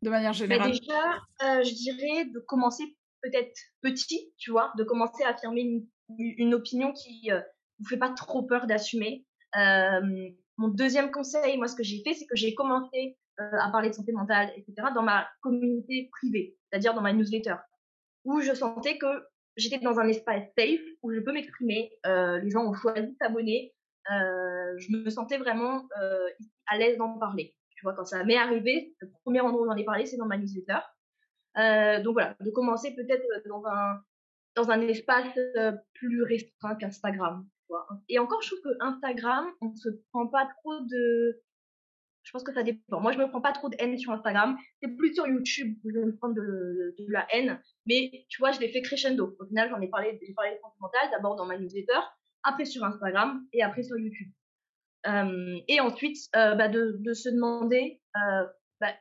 de 0.00 0.10
manière 0.10 0.32
générale. 0.32 0.72
bah 0.72 0.76
Déjà, 0.78 1.62
je 1.62 1.74
dirais 1.74 2.24
de 2.24 2.40
commencer 2.40 2.84
peut-être 3.22 3.54
petit, 3.82 4.32
tu 4.38 4.50
vois, 4.50 4.72
de 4.78 4.84
commencer 4.84 5.22
à 5.24 5.28
affirmer 5.28 5.60
une 5.60 5.86
une 6.18 6.54
opinion 6.54 6.92
qui 6.92 7.28
ne 7.28 7.38
vous 7.78 7.88
fait 7.88 7.96
pas 7.96 8.10
trop 8.10 8.42
peur 8.42 8.66
d'assumer. 8.66 9.24
Mon 10.58 10.68
deuxième 10.68 11.10
conseil, 11.10 11.56
moi, 11.56 11.68
ce 11.68 11.76
que 11.76 11.82
j'ai 11.82 12.02
fait, 12.02 12.14
c'est 12.14 12.26
que 12.26 12.36
j'ai 12.36 12.54
commencé 12.54 13.16
à 13.38 13.70
parler 13.70 13.88
de 13.88 13.94
santé 13.94 14.12
mentale, 14.12 14.52
etc., 14.56 14.88
dans 14.94 15.02
ma 15.02 15.26
communauté 15.40 16.08
privée, 16.12 16.56
c'est-à-dire 16.70 16.94
dans 16.94 17.00
ma 17.00 17.12
newsletter, 17.12 17.56
où 18.24 18.40
je 18.40 18.52
sentais 18.52 18.98
que 18.98 19.06
j'étais 19.56 19.78
dans 19.78 19.98
un 19.98 20.06
espace 20.06 20.44
safe 20.56 20.80
où 21.02 21.12
je 21.12 21.20
peux 21.20 21.32
m'exprimer. 21.32 21.90
les 22.04 22.50
gens 22.50 22.64
ont 22.66 22.74
choisi 22.74 23.08
de 23.08 23.16
s'abonner. 23.20 23.74
je 24.08 24.96
me 24.96 25.08
sentais 25.10 25.38
vraiment 25.38 25.88
à 26.66 26.76
l'aise 26.76 26.98
d'en 26.98 27.18
parler. 27.18 27.54
Tu 27.76 27.82
vois, 27.84 27.94
quand 27.94 28.04
ça 28.04 28.22
m'est 28.22 28.36
arrivé, 28.36 28.94
le 29.00 29.10
premier 29.24 29.40
endroit 29.40 29.62
où 29.62 29.66
j'en 29.66 29.76
ai 29.76 29.84
parlé, 29.84 30.06
c'est 30.06 30.18
dans 30.18 30.26
ma 30.26 30.36
newsletter. 30.36 30.78
Euh, 31.58 32.02
donc 32.02 32.14
voilà, 32.14 32.36
de 32.40 32.50
commencer 32.50 32.94
peut-être 32.94 33.24
dans 33.48 33.64
un, 33.66 34.00
dans 34.56 34.70
un 34.70 34.80
espace 34.82 35.36
euh, 35.56 35.72
plus 35.94 36.22
restreint 36.22 36.74
qu'Instagram. 36.76 37.46
Et 38.08 38.18
encore, 38.18 38.42
je 38.42 38.48
trouve 38.48 38.60
que 38.62 38.76
Instagram, 38.80 39.46
on 39.60 39.74
se 39.74 39.88
prend 40.10 40.26
pas 40.26 40.48
trop 40.58 40.80
de. 40.80 41.42
Je 42.22 42.30
pense 42.30 42.44
que 42.44 42.52
ça 42.52 42.62
dépend. 42.62 43.00
Moi, 43.00 43.12
je 43.12 43.18
me 43.18 43.28
prends 43.28 43.40
pas 43.40 43.52
trop 43.52 43.68
de 43.68 43.76
haine 43.80 43.98
sur 43.98 44.12
Instagram. 44.12 44.56
C'est 44.80 44.96
plus 44.96 45.14
sur 45.14 45.26
YouTube 45.26 45.76
où 45.84 45.90
je 45.90 45.98
me 45.98 46.16
prends 46.16 46.28
de, 46.28 46.94
la 47.08 47.26
haine. 47.34 47.60
Mais 47.86 48.26
tu 48.28 48.38
vois, 48.38 48.52
je 48.52 48.60
l'ai 48.60 48.68
fait 48.68 48.82
crescendo. 48.82 49.36
Au 49.40 49.46
final, 49.46 49.68
j'en 49.70 49.80
ai 49.80 49.88
parlé, 49.88 50.18
j'ai 50.24 50.32
parlé 50.34 50.52
de 50.52 50.58
mentale, 50.80 51.10
d'abord 51.10 51.34
dans 51.34 51.46
ma 51.46 51.58
newsletter, 51.58 51.98
après 52.44 52.64
sur 52.64 52.84
Instagram 52.84 53.44
et 53.52 53.62
après 53.62 53.82
sur 53.82 53.98
YouTube. 53.98 54.30
Euh, 55.06 55.58
et 55.66 55.80
ensuite, 55.80 56.16
euh, 56.36 56.54
bah 56.54 56.68
de, 56.68 57.12
se 57.12 57.28
demander 57.28 58.00
euh, 58.16 58.46
bah, 58.80 58.94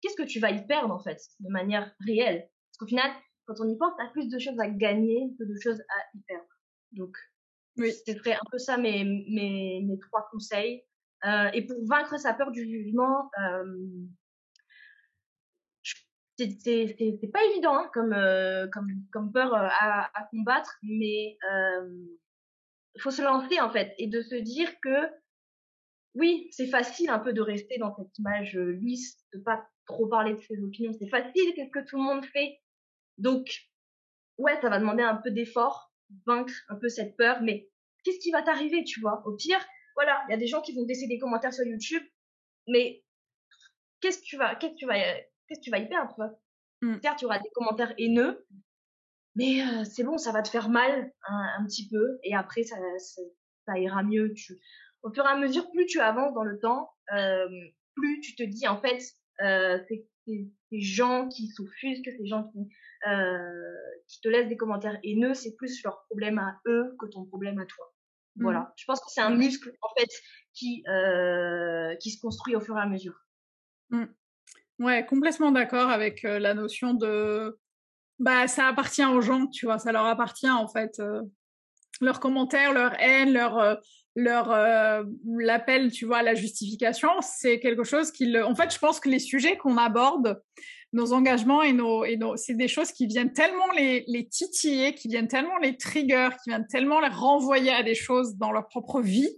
qu'est-ce 0.00 0.16
que 0.16 0.22
tu 0.22 0.38
vas 0.38 0.50
y 0.50 0.64
perdre 0.66 0.94
en 0.94 1.00
fait, 1.00 1.20
de 1.40 1.50
manière 1.50 1.92
réelle? 2.06 2.48
Parce 2.68 2.78
qu'au 2.78 2.86
final, 2.86 3.10
quand 3.46 3.54
on 3.60 3.68
y 3.68 3.76
pense, 3.76 3.92
tu 3.96 4.04
as 4.04 4.10
plus 4.10 4.28
de 4.28 4.38
choses 4.38 4.58
à 4.60 4.68
gagner 4.68 5.34
que 5.38 5.44
de 5.44 5.56
choses 5.60 5.80
à 5.80 6.16
y 6.16 6.20
perdre. 6.20 6.46
Donc, 6.92 7.16
oui. 7.78 7.92
ce 7.92 8.12
serait 8.12 8.34
un 8.34 8.50
peu 8.50 8.58
ça 8.58 8.76
mes, 8.76 9.04
mes, 9.04 9.82
mes 9.82 9.98
trois 9.98 10.28
conseils. 10.30 10.84
Euh, 11.24 11.50
et 11.52 11.66
pour 11.66 11.84
vaincre 11.86 12.18
sa 12.18 12.34
peur 12.34 12.50
du 12.50 12.62
jugement, 12.64 13.30
euh, 13.42 13.64
c'est 16.36 17.30
pas 17.32 17.44
évident 17.50 17.76
hein, 17.76 17.90
comme, 17.92 18.12
euh, 18.12 18.68
comme, 18.72 18.88
comme 19.12 19.32
peur 19.32 19.54
à, 19.54 20.10
à 20.16 20.24
combattre, 20.30 20.76
mais 20.82 21.36
il 22.94 23.00
faut 23.00 23.10
se 23.10 23.22
lancer 23.22 23.60
en 23.60 23.70
fait 23.70 23.94
et 23.98 24.06
de 24.06 24.22
se 24.22 24.36
dire 24.36 24.70
que 24.80 25.08
oui, 26.14 26.48
c'est 26.50 26.66
facile 26.66 27.10
un 27.10 27.18
peu 27.18 27.32
de 27.32 27.40
rester 27.40 27.78
dans 27.78 27.94
cette 27.94 28.18
image 28.18 28.56
euh, 28.56 28.72
lisse, 28.82 29.24
de 29.32 29.38
pas 29.38 29.68
trop 29.86 30.08
parler 30.08 30.34
de 30.34 30.40
ses 30.40 30.60
opinions. 30.62 30.92
C'est 30.98 31.08
facile, 31.08 31.54
qu'est-ce 31.54 31.70
que 31.70 31.86
tout 31.86 31.96
le 31.96 32.02
monde 32.02 32.24
fait? 32.24 32.58
Donc, 33.18 33.48
ouais, 34.36 34.58
ça 34.60 34.68
va 34.68 34.78
demander 34.78 35.02
un 35.02 35.16
peu 35.16 35.30
d'effort, 35.30 35.87
vaincre 36.26 36.54
un 36.68 36.76
peu 36.76 36.88
cette 36.88 37.16
peur, 37.16 37.42
mais 37.42 37.68
qu'est-ce 38.04 38.18
qui 38.18 38.30
va 38.30 38.42
t'arriver, 38.42 38.84
tu 38.84 39.00
vois? 39.00 39.22
Au 39.26 39.34
pire, 39.36 39.64
voilà, 39.94 40.22
il 40.28 40.32
y 40.32 40.34
a 40.34 40.38
des 40.38 40.46
gens 40.46 40.62
qui 40.62 40.74
vont 40.74 40.84
laisser 40.86 41.06
des 41.06 41.18
commentaires 41.18 41.52
sur 41.52 41.64
YouTube, 41.64 42.02
mais 42.66 43.04
qu'est-ce 44.00 44.18
que 44.18 44.24
tu 44.24 44.36
vas, 44.36 44.54
qu'est-ce 44.54 44.72
que 44.72 44.78
tu 44.78 44.86
vas, 44.86 44.98
qu'est-ce 45.46 45.60
que 45.60 45.64
tu 45.64 45.70
vas 45.70 45.78
y 45.78 45.88
perdre, 45.88 46.14
mmh. 46.82 46.96
Certes, 47.02 47.18
tu 47.18 47.24
auras 47.24 47.38
des 47.38 47.50
commentaires 47.54 47.94
haineux, 47.98 48.46
mais 49.34 49.62
euh, 49.62 49.84
c'est 49.84 50.04
bon, 50.04 50.18
ça 50.18 50.32
va 50.32 50.42
te 50.42 50.48
faire 50.48 50.68
mal 50.68 51.12
un, 51.26 51.64
petit 51.66 51.88
peu, 51.88 52.18
et 52.22 52.34
après, 52.34 52.62
ça, 52.62 52.76
ça, 52.98 53.22
ça 53.66 53.78
ira 53.78 54.02
mieux. 54.02 54.32
Tu, 54.34 54.58
au 55.02 55.12
fur 55.12 55.24
et 55.24 55.28
à 55.28 55.36
mesure, 55.36 55.70
plus 55.70 55.86
tu 55.86 56.00
avances 56.00 56.34
dans 56.34 56.44
le 56.44 56.58
temps, 56.58 56.90
euh, 57.12 57.48
plus 57.94 58.20
tu 58.20 58.34
te 58.34 58.42
dis 58.42 58.66
en 58.66 58.80
fait, 58.80 59.02
euh, 59.42 59.78
c'est 59.88 60.06
ces 60.28 60.80
gens 60.80 61.28
qui 61.28 61.48
s'offusquent, 61.48 62.10
ces 62.16 62.26
gens 62.26 62.44
qui, 62.44 62.68
euh, 63.08 63.74
qui 64.06 64.20
te 64.20 64.28
laissent 64.28 64.48
des 64.48 64.56
commentaires 64.56 64.98
haineux, 65.02 65.34
c'est 65.34 65.54
plus 65.56 65.82
leur 65.84 66.04
problème 66.04 66.38
à 66.38 66.60
eux 66.66 66.94
que 66.98 67.06
ton 67.06 67.24
problème 67.24 67.58
à 67.58 67.66
toi. 67.66 67.92
Mmh. 68.36 68.42
Voilà. 68.42 68.72
Je 68.76 68.84
pense 68.84 69.00
que 69.00 69.06
c'est 69.08 69.20
un 69.20 69.34
muscle 69.34 69.72
en 69.82 69.88
fait 69.98 70.10
qui 70.54 70.84
euh, 70.88 71.94
qui 71.96 72.10
se 72.10 72.20
construit 72.20 72.56
au 72.56 72.60
fur 72.60 72.76
et 72.76 72.80
à 72.80 72.86
mesure. 72.86 73.18
Mmh. 73.90 74.04
Ouais, 74.80 75.04
complètement 75.06 75.50
d'accord 75.50 75.90
avec 75.90 76.24
euh, 76.24 76.38
la 76.38 76.54
notion 76.54 76.94
de 76.94 77.58
bah 78.18 78.46
ça 78.48 78.66
appartient 78.66 79.04
aux 79.04 79.20
gens, 79.20 79.46
tu 79.46 79.66
vois, 79.66 79.78
ça 79.78 79.92
leur 79.92 80.04
appartient 80.06 80.50
en 80.50 80.68
fait. 80.68 81.00
Leurs 82.00 82.20
commentaires, 82.20 82.72
leur 82.72 82.94
haine, 83.00 83.32
leur 83.32 83.80
leur 84.18 84.50
euh, 84.50 85.04
l'appel, 85.24 85.92
tu 85.92 86.04
vois, 86.04 86.18
à 86.18 86.22
la 86.22 86.34
justification, 86.34 87.08
c'est 87.20 87.60
quelque 87.60 87.84
chose 87.84 88.10
qui, 88.10 88.36
en 88.36 88.54
fait, 88.56 88.74
je 88.74 88.78
pense 88.78 88.98
que 88.98 89.08
les 89.08 89.20
sujets 89.20 89.56
qu'on 89.56 89.76
aborde, 89.76 90.42
nos 90.92 91.12
engagements 91.12 91.62
et 91.62 91.72
nos, 91.72 92.04
et 92.04 92.16
nos, 92.16 92.36
c'est 92.36 92.54
des 92.54 92.66
choses 92.66 92.90
qui 92.90 93.06
viennent 93.06 93.32
tellement 93.32 93.70
les, 93.76 94.04
les 94.08 94.26
titiller, 94.26 94.94
qui 94.94 95.06
viennent 95.06 95.28
tellement 95.28 95.58
les 95.58 95.76
trigger, 95.76 96.30
qui 96.42 96.50
viennent 96.50 96.66
tellement 96.66 96.98
les 96.98 97.08
renvoyer 97.08 97.70
à 97.70 97.84
des 97.84 97.94
choses 97.94 98.36
dans 98.36 98.50
leur 98.50 98.66
propre 98.66 99.00
vie, 99.00 99.30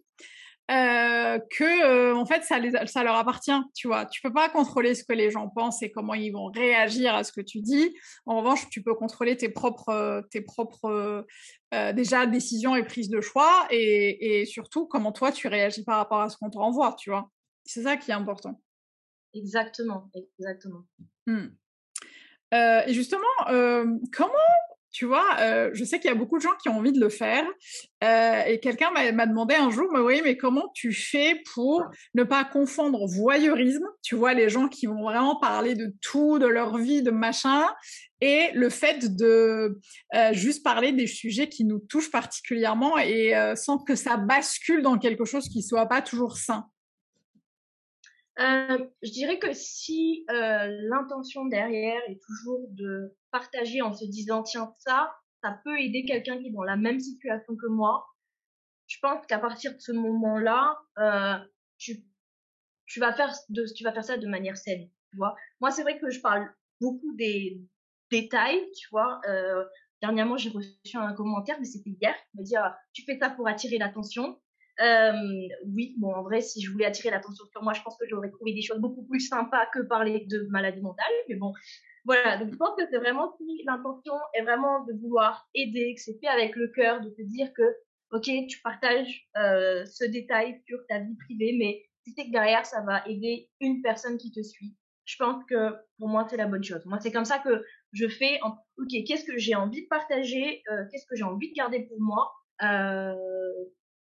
euh, 0.71 1.41
que 1.51 1.85
euh, 1.85 2.15
en 2.15 2.25
fait 2.25 2.45
ça, 2.45 2.61
les, 2.61 2.71
ça 2.87 3.03
leur 3.03 3.17
appartient, 3.17 3.61
tu 3.75 3.89
vois. 3.89 4.07
Tu 4.07 4.21
peux 4.23 4.33
pas 4.33 4.49
contrôler 4.49 4.95
ce 4.95 5.03
que 5.03 5.13
les 5.13 5.31
gens 5.31 5.49
pensent 5.49 5.83
et 5.83 5.91
comment 5.91 6.15
ils 6.15 6.31
vont 6.31 6.47
réagir 6.47 7.13
à 7.15 7.25
ce 7.25 7.33
que 7.33 7.41
tu 7.41 7.61
dis. 7.61 7.93
En 8.25 8.39
revanche, 8.39 8.69
tu 8.71 8.81
peux 8.81 8.95
contrôler 8.95 9.37
tes 9.37 9.49
propres, 9.49 10.23
tes 10.31 10.43
propres 10.43 11.27
euh, 11.75 11.93
déjà 11.93 12.27
décisions 12.27 12.77
et 12.77 12.85
prises 12.85 13.09
de 13.09 13.21
choix 13.21 13.67
et, 13.71 14.43
et, 14.43 14.47
surtout 14.47 14.87
comment 14.87 15.11
toi 15.11 15.33
tu 15.33 15.49
réagis 15.49 15.83
par 15.83 15.97
rapport 15.97 16.21
à 16.21 16.29
ce 16.29 16.37
qu'on 16.37 16.51
te 16.51 16.59
renvoie, 16.59 16.95
tu 16.97 17.11
vois. 17.11 17.31
C'est 17.65 17.83
ça 17.83 17.97
qui 17.97 18.13
est 18.13 18.15
important. 18.15 18.61
Exactement, 19.35 20.11
exactement. 20.39 20.85
Hmm. 21.27 21.49
et 22.53 22.93
justement, 22.93 23.27
comment 24.13 24.33
tu 24.93 25.07
vois, 25.07 25.37
euh, 25.41 25.71
je 25.73 25.85
sais 25.85 26.01
qu'il 26.01 26.11
y 26.11 26.13
a 26.13 26.17
beaucoup 26.17 26.39
de 26.39 26.43
gens 26.43 26.57
qui 26.61 26.69
ont 26.69 26.79
envie 26.79 26.93
de 26.93 27.01
le 27.01 27.09
faire. 27.09 27.45
Euh, 28.03 28.43
et 28.47 28.59
quelqu'un 28.61 28.91
m'a 28.91 29.27
demandé 29.27 29.55
un 29.55 29.71
jour, 29.71 29.89
mais 29.93 30.01
oui, 30.01 30.21
mais 30.25 30.37
comment 30.37 30.71
tu 30.75 30.93
fais 30.93 31.41
pour 31.55 31.85
ne 32.15 32.25
pas 32.25 32.45
confondre 32.45 33.07
voyeurisme, 33.07 33.87
tu 34.03 34.17
vois, 34.17 34.35
les 34.35 34.49
gens 34.49 34.69
qui 34.69 34.87
vont 34.87 35.03
vraiment 35.03 35.39
parler 35.39 35.75
de 35.75 35.95
tout, 36.01 36.39
de 36.39 36.47
leur 36.47 36.77
vie, 36.77 37.03
de 37.03 37.11
machin, 37.11 37.67
et 38.21 38.51
le 38.55 38.69
fait 38.69 39.17
de 39.17 39.79
euh, 40.15 40.33
juste 40.33 40.65
parler 40.65 40.93
des 40.93 41.07
sujets 41.07 41.49
qui 41.49 41.65
nous 41.65 41.79
touchent 41.79 42.11
particulièrement 42.11 42.99
et 42.99 43.33
sans 43.57 43.79
que 43.79 43.95
ça 43.95 44.17
bascule 44.17 44.83
dans 44.83 44.99
quelque 44.99 45.25
chose 45.25 45.49
qui 45.49 45.63
soit 45.63 45.87
pas 45.87 46.03
toujours 46.03 46.37
sain? 46.37 46.67
Euh, 48.41 48.87
je 49.03 49.11
dirais 49.11 49.39
que 49.39 49.53
si 49.53 50.25
euh, 50.31 50.67
l'intention 50.89 51.45
derrière 51.45 52.01
est 52.09 52.19
toujours 52.25 52.69
de 52.71 53.15
partager 53.31 53.83
en 53.83 53.93
se 53.93 54.07
disant 54.07 54.43
tiens 54.43 54.75
ça, 54.79 55.15
ça 55.43 55.61
peut 55.63 55.79
aider 55.79 56.05
quelqu'un 56.07 56.39
qui 56.39 56.49
est 56.49 56.53
dans 56.53 56.63
la 56.63 56.77
même 56.77 57.01
situation 57.01 57.55
que 57.57 57.67
moi. 57.67 58.07
Je 58.87 58.97
pense 59.03 59.27
qu'à 59.27 59.39
partir 59.39 59.75
de 59.75 59.81
ce 59.81 59.93
moment-là, 59.93 60.79
euh, 60.99 61.37
tu 61.77 62.03
vas 62.99 63.13
faire 63.13 63.35
ça 64.05 64.17
de 64.17 64.27
manière 64.27 64.57
saine, 64.57 64.89
tu 65.11 65.17
vois. 65.17 65.37
Moi 65.61 65.71
c'est 65.71 65.83
vrai 65.83 65.99
que 65.99 66.11
je 66.11 66.21
parle 66.21 66.51
beaucoup 66.81 67.15
des 67.17 67.61
détails, 68.11 68.61
tu 68.73 68.89
vois. 68.91 69.21
Dernièrement 70.01 70.39
j'ai 70.39 70.49
reçu 70.51 70.97
un 70.97 71.13
commentaire, 71.13 71.57
mais 71.61 71.67
c'était 71.67 71.91
hier, 71.91 72.15
il 72.35 72.41
me 72.41 72.45
dit 72.45 72.57
ah, 72.57 72.77
tu 72.95 73.05
fais 73.05 73.19
ça 73.19 73.29
pour 73.29 73.47
attirer 73.47 73.77
l'attention. 73.77 74.41
Euh, 74.81 75.13
oui, 75.67 75.95
bon, 75.99 76.13
en 76.15 76.23
vrai, 76.23 76.41
si 76.41 76.63
je 76.63 76.71
voulais 76.71 76.87
attirer 76.87 77.11
l'attention 77.11 77.45
sur 77.51 77.63
moi, 77.63 77.75
je 77.75 77.83
pense 77.83 77.97
que 77.99 78.07
j'aurais 78.09 78.31
trouvé 78.31 78.55
des 78.55 78.63
choses 78.63 78.79
beaucoup 78.79 79.05
plus 79.05 79.21
sympas 79.21 79.67
que 79.75 79.81
parler 79.81 80.27
de 80.27 80.47
maladie 80.51 80.81
mentale. 80.81 81.13
Mais 81.29 81.35
bon, 81.35 81.53
voilà. 82.05 82.39
Donc, 82.39 82.51
je 82.53 82.57
pense 82.57 82.77
que 82.79 82.85
c'est 82.91 82.99
vraiment 82.99 83.35
si 83.37 83.63
l'intention 83.67 84.15
est 84.35 84.43
vraiment 84.43 84.85
de 84.85 84.95
vouloir 85.01 85.49
aider, 85.55 85.95
que 85.95 86.01
c'est 86.01 86.19
fait 86.21 86.29
avec 86.29 86.57
le 86.57 86.69
cœur, 86.69 87.01
de 87.01 87.11
te 87.11 87.23
dire 87.23 87.53
que, 87.53 87.63
ok, 88.13 88.31
tu 88.49 88.61
partages 88.63 89.29
euh, 89.37 89.85
ce 89.85 90.05
détail 90.05 90.63
sur 90.67 90.79
ta 90.89 91.01
vie 91.01 91.17
privée, 91.27 91.57
mais 91.59 91.83
si 92.05 92.15
c'est 92.17 92.27
que 92.27 92.33
derrière, 92.33 92.65
ça 92.65 92.81
va 92.83 93.07
aider 93.07 93.51
une 93.61 93.83
personne 93.83 94.17
qui 94.17 94.33
te 94.33 94.43
suit, 94.43 94.75
je 95.05 95.17
pense 95.19 95.45
que 95.45 95.73
pour 95.99 96.09
moi, 96.09 96.27
c'est 96.31 96.37
la 96.37 96.47
bonne 96.47 96.65
chose. 96.65 96.85
Moi, 96.87 96.99
c'est 97.01 97.13
comme 97.13 97.25
ça 97.25 97.39
que 97.39 97.65
je 97.93 98.09
fais, 98.09 98.39
en, 98.43 98.53
ok, 98.79 98.89
qu'est-ce 99.07 99.25
que 99.25 99.37
j'ai 99.37 99.55
envie 99.55 99.83
de 99.83 99.89
partager, 99.89 100.63
euh, 100.71 100.85
qu'est-ce 100.91 101.07
que 101.07 101.17
j'ai 101.17 101.25
envie 101.25 101.51
de 101.51 101.55
garder 101.55 101.81
pour 101.81 102.01
moi, 102.01 102.33
euh, 102.63 103.15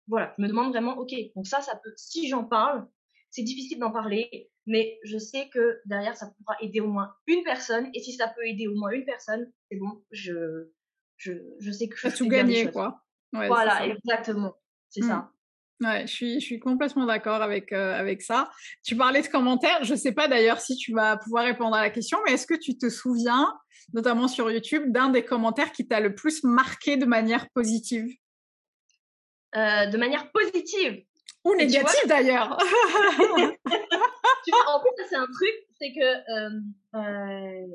voilà, 0.07 0.33
je 0.37 0.43
me 0.43 0.47
demande 0.47 0.71
vraiment, 0.71 0.97
ok, 0.97 1.13
donc 1.35 1.47
ça, 1.47 1.61
ça 1.61 1.79
peut, 1.83 1.91
si 1.95 2.27
j'en 2.27 2.43
parle, 2.43 2.87
c'est 3.29 3.43
difficile 3.43 3.79
d'en 3.79 3.91
parler, 3.91 4.49
mais 4.65 4.99
je 5.03 5.17
sais 5.17 5.49
que 5.49 5.79
derrière, 5.85 6.15
ça 6.15 6.31
pourra 6.37 6.55
aider 6.61 6.79
au 6.79 6.87
moins 6.87 7.13
une 7.27 7.43
personne, 7.43 7.89
et 7.93 7.99
si 7.99 8.13
ça 8.13 8.27
peut 8.27 8.45
aider 8.45 8.67
au 8.67 8.75
moins 8.75 8.91
une 8.91 9.05
personne, 9.05 9.51
c'est 9.69 9.77
bon, 9.77 10.03
je, 10.11 10.69
je, 11.17 11.33
je 11.59 11.71
sais 11.71 11.87
que 11.87 11.97
je 11.97 12.15
tout 12.15 12.27
gagner, 12.27 12.71
quoi. 12.71 13.03
voilà, 13.33 13.85
exactement, 13.87 14.55
c'est 14.89 15.01
ça. 15.01 15.15
Mmh. 15.15 15.31
Ouais, 15.79 16.07
je 16.07 16.11
suis, 16.11 16.39
je 16.39 16.45
suis 16.45 16.59
complètement 16.59 17.05
d'accord 17.05 17.43
avec 17.43 17.71
euh, 17.71 17.93
avec 17.93 18.23
ça. 18.23 18.49
Tu 18.83 18.95
parlais 18.95 19.21
de 19.21 19.27
commentaires. 19.27 19.83
Je 19.83 19.93
sais 19.93 20.11
pas 20.11 20.27
d'ailleurs 20.27 20.59
si 20.59 20.75
tu 20.75 20.91
vas 20.91 21.17
pouvoir 21.17 21.45
répondre 21.45 21.75
à 21.75 21.81
la 21.81 21.91
question, 21.91 22.17
mais 22.25 22.33
est-ce 22.33 22.47
que 22.47 22.55
tu 22.55 22.79
te 22.79 22.89
souviens, 22.89 23.53
notamment 23.93 24.27
sur 24.27 24.49
YouTube, 24.49 24.91
d'un 24.91 25.09
des 25.09 25.23
commentaires 25.23 25.71
qui 25.71 25.87
t'a 25.87 25.99
le 25.99 26.15
plus 26.15 26.43
marqué 26.43 26.97
de 26.97 27.05
manière 27.05 27.47
positive? 27.51 28.07
Euh, 29.57 29.85
de 29.87 29.97
manière 29.97 30.31
positive. 30.31 31.03
Ou 31.43 31.55
négative 31.55 32.07
d'ailleurs. 32.07 32.57
tu 34.45 34.51
vois, 34.51 34.75
en 34.75 34.79
plus, 34.81 35.05
c'est 35.09 35.15
un 35.15 35.25
truc, 35.25 35.53
c'est 35.79 35.93
que 35.93 36.01
euh, 36.31 36.49
euh, 36.95 37.67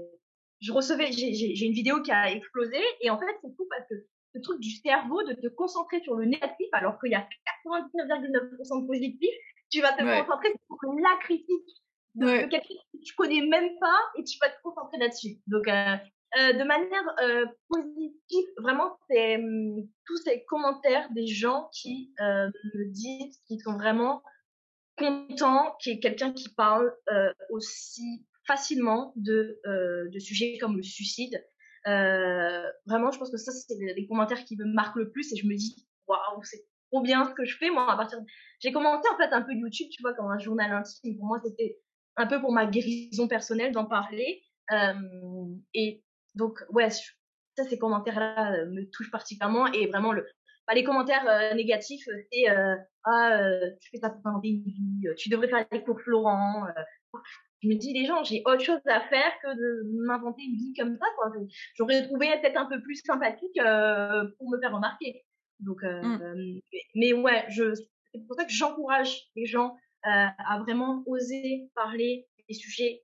je 0.61 0.73
recevais, 0.73 1.11
j'ai 1.11 1.65
une 1.65 1.73
vidéo 1.73 2.03
qui 2.03 2.13
a 2.13 2.31
explosé 2.31 2.79
et 3.01 3.11
en 3.11 3.19
fait, 3.19 3.27
c'est 3.43 3.55
fou 3.57 3.67
parce 3.69 3.89
que 3.89 3.95
ce 4.35 4.41
truc 4.41 4.61
du 4.61 4.71
cerveau 4.71 5.23
de 5.25 5.35
te 5.35 5.49
concentrer 5.49 6.01
sur 6.01 6.15
le 6.15 6.27
négatif 6.27 6.69
alors 6.73 6.99
qu'il 7.01 7.13
y 7.13 7.15
a 7.15 7.27
99,9% 7.67 8.83
de 8.83 8.87
positif, 8.87 9.31
tu 9.71 9.81
vas 9.81 9.93
te 9.93 10.03
concentrer 10.03 10.49
sur 10.51 10.93
la 10.95 11.17
critique 11.21 11.83
de, 12.15 12.47
quelqu'un 12.49 12.75
que 12.93 12.99
tu 13.03 13.15
connais 13.15 13.41
même 13.41 13.71
pas 13.81 13.99
et 14.19 14.25
tu 14.25 14.39
vas 14.41 14.51
te 14.51 14.61
concentrer 14.63 14.99
là-dessus. 14.99 15.39
Donc, 15.47 15.67
euh, 15.69 15.97
euh, 16.39 16.53
de 16.55 16.65
manière 16.65 17.05
euh, 17.23 17.47
positive, 17.69 18.47
vraiment, 18.59 18.97
c'est 19.09 19.37
hum, 19.37 19.87
tous 20.07 20.17
ces 20.19 20.45
commentaires 20.45 21.09
des 21.13 21.27
gens 21.27 21.69
qui 21.73 22.15
euh, 22.21 22.51
me 22.75 22.91
disent 22.91 23.39
qu'ils 23.47 23.61
sont 23.61 23.75
vraiment 23.75 24.23
contents 24.97 25.77
qu'il 25.81 25.95
y 25.95 25.97
ait 25.97 26.01
quelqu'un 26.01 26.33
qui 26.33 26.49
parle 26.51 26.93
euh, 27.11 27.33
aussi 27.51 28.27
facilement 28.47 29.13
de, 29.17 29.61
de 30.13 30.19
sujets 30.19 30.59
comme 30.59 30.77
le 30.77 30.83
suicide. 30.83 31.41
vraiment, 31.85 33.11
je 33.13 33.19
pense 33.19 33.31
que 33.31 33.37
ça, 33.37 33.53
c'est 33.53 33.77
les, 33.79 34.07
commentaires 34.09 34.45
qui 34.45 34.57
me 34.57 34.65
marquent 34.65 34.97
le 34.97 35.11
plus 35.11 35.33
et 35.33 35.37
je 35.37 35.47
me 35.47 35.55
dis, 35.55 35.87
waouh, 36.09 36.43
c'est 36.43 36.65
trop 36.91 37.03
bien 37.03 37.25
ce 37.25 37.35
que 37.35 37.45
je 37.45 37.57
fais. 37.57 37.71
Moi, 37.71 37.91
à 37.91 37.97
partir, 37.97 38.19
j'ai 38.59 38.73
commencé 38.73 39.09
en 39.13 39.17
fait 39.17 39.33
un 39.33 39.43
peu 39.43 39.53
YouTube, 39.53 39.89
tu 39.91 40.03
vois, 40.03 40.15
comme 40.15 40.31
un 40.31 40.39
journal 40.39 40.73
intime. 40.73 41.17
Pour 41.17 41.27
moi, 41.27 41.41
c'était 41.45 41.79
un 42.17 42.27
peu 42.27 42.41
pour 42.41 42.53
ma 42.53 42.67
guérison 42.67 43.29
personnelle 43.29 43.73
d'en 43.73 43.87
parler. 43.87 44.43
Euh, 44.71 45.55
et 45.75 46.03
donc, 46.35 46.65
ouais, 46.71 46.89
ça, 46.91 47.65
ces 47.69 47.79
commentaires-là 47.79 48.55
euh, 48.55 48.67
me 48.71 48.89
touchent 48.91 49.11
particulièrement. 49.11 49.67
Et 49.73 49.87
vraiment, 49.87 50.13
le, 50.13 50.27
bah, 50.67 50.75
les 50.75 50.85
commentaires 50.85 51.29
euh, 51.29 51.55
négatifs, 51.55 52.09
c'est 52.33 52.51
euh, 52.51 52.77
ah, 53.05 53.39
tu 53.81 53.91
fais 53.91 53.99
ça 53.99 54.11
pour 54.11 54.41
une 54.43 54.63
vie, 54.63 55.07
tu 55.19 55.29
devrais 55.29 55.49
faire 55.49 55.67
des 55.71 55.83
cours 55.83 56.01
Florent. 56.01 56.67
je 57.61 57.69
me 57.69 57.75
dis, 57.75 57.93
les 57.93 58.07
gens, 58.07 58.23
j'ai 58.23 58.43
autre 58.47 58.63
chose 58.63 58.81
à 58.87 59.01
faire 59.09 59.33
que 59.43 59.49
de 59.49 60.07
m'inventer 60.07 60.43
une 60.43 60.57
vie 60.57 60.73
comme 60.79 60.97
ça. 60.97 61.07
J'aurais 61.75 62.07
trouvé 62.07 62.29
peut-être 62.41 62.57
un 62.57 62.67
peu 62.67 62.81
plus 62.81 63.03
sympathique 63.05 63.57
pour 64.39 64.51
me 64.51 64.61
faire 64.61 64.73
remarquer. 64.73 65.25
Donc, 65.59 65.83
mmh. 65.83 66.61
mais 66.95 67.13
ouais, 67.13 67.45
je, 67.49 67.75
c'est 67.75 68.27
pour 68.27 68.37
ça 68.37 68.45
que 68.45 68.53
j'encourage 68.53 69.29
les 69.37 69.47
gens 69.47 69.77
à 70.05 70.61
vraiment 70.61 71.03
oser 71.07 71.69
parler 71.75 72.27
des 72.49 72.55
sujets 72.55 73.03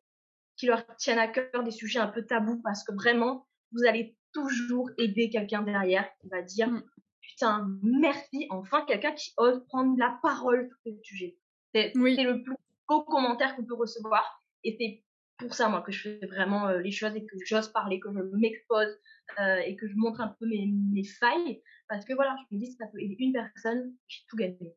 qui 0.58 0.66
leur 0.66 0.84
tiennent 0.96 1.18
à 1.18 1.28
cœur, 1.28 1.62
des 1.62 1.70
sujets 1.70 2.00
un 2.00 2.08
peu 2.08 2.24
tabous, 2.26 2.60
parce 2.62 2.84
que 2.84 2.92
vraiment, 2.92 3.46
vous 3.72 3.86
allez 3.88 4.16
toujours 4.32 4.90
aider 4.98 5.30
quelqu'un 5.30 5.62
derrière 5.62 6.08
qui 6.20 6.28
va 6.28 6.42
dire 6.42 6.68
mm. 6.68 6.82
putain, 7.20 7.66
merci, 7.82 8.46
enfin 8.50 8.84
quelqu'un 8.86 9.12
qui 9.12 9.32
ose 9.36 9.64
prendre 9.68 9.96
la 9.98 10.18
parole 10.22 10.68
sur 10.82 10.92
ce 10.92 11.02
sujet. 11.02 11.38
C'est 11.74 11.92
le 11.94 12.42
plus 12.42 12.56
beau 12.88 13.02
commentaire 13.02 13.54
qu'on 13.56 13.64
peut 13.64 13.76
recevoir. 13.76 14.42
Et 14.64 14.76
c'est 14.78 15.04
pour 15.38 15.54
ça, 15.54 15.68
moi, 15.68 15.82
que 15.82 15.92
je 15.92 16.02
fais 16.02 16.26
vraiment 16.26 16.66
euh, 16.66 16.80
les 16.80 16.90
choses 16.90 17.14
et 17.14 17.24
que 17.24 17.36
j'ose 17.44 17.68
parler, 17.68 18.00
que 18.00 18.08
je 18.12 18.36
m'expose 18.36 18.98
euh, 19.38 19.58
et 19.58 19.76
que 19.76 19.86
je 19.86 19.94
montre 19.94 20.20
un 20.20 20.34
peu 20.40 20.46
mes, 20.46 20.66
mes 20.92 21.04
failles. 21.04 21.62
Parce 21.88 22.04
que 22.04 22.14
voilà, 22.14 22.34
je 22.50 22.56
me 22.56 22.60
dis, 22.60 22.66
si 22.66 22.76
ça 22.76 22.86
peut 22.86 23.00
aider 23.00 23.16
une 23.18 23.32
personne, 23.32 23.94
j'ai 24.08 24.24
tout 24.28 24.36
gagné. 24.36 24.74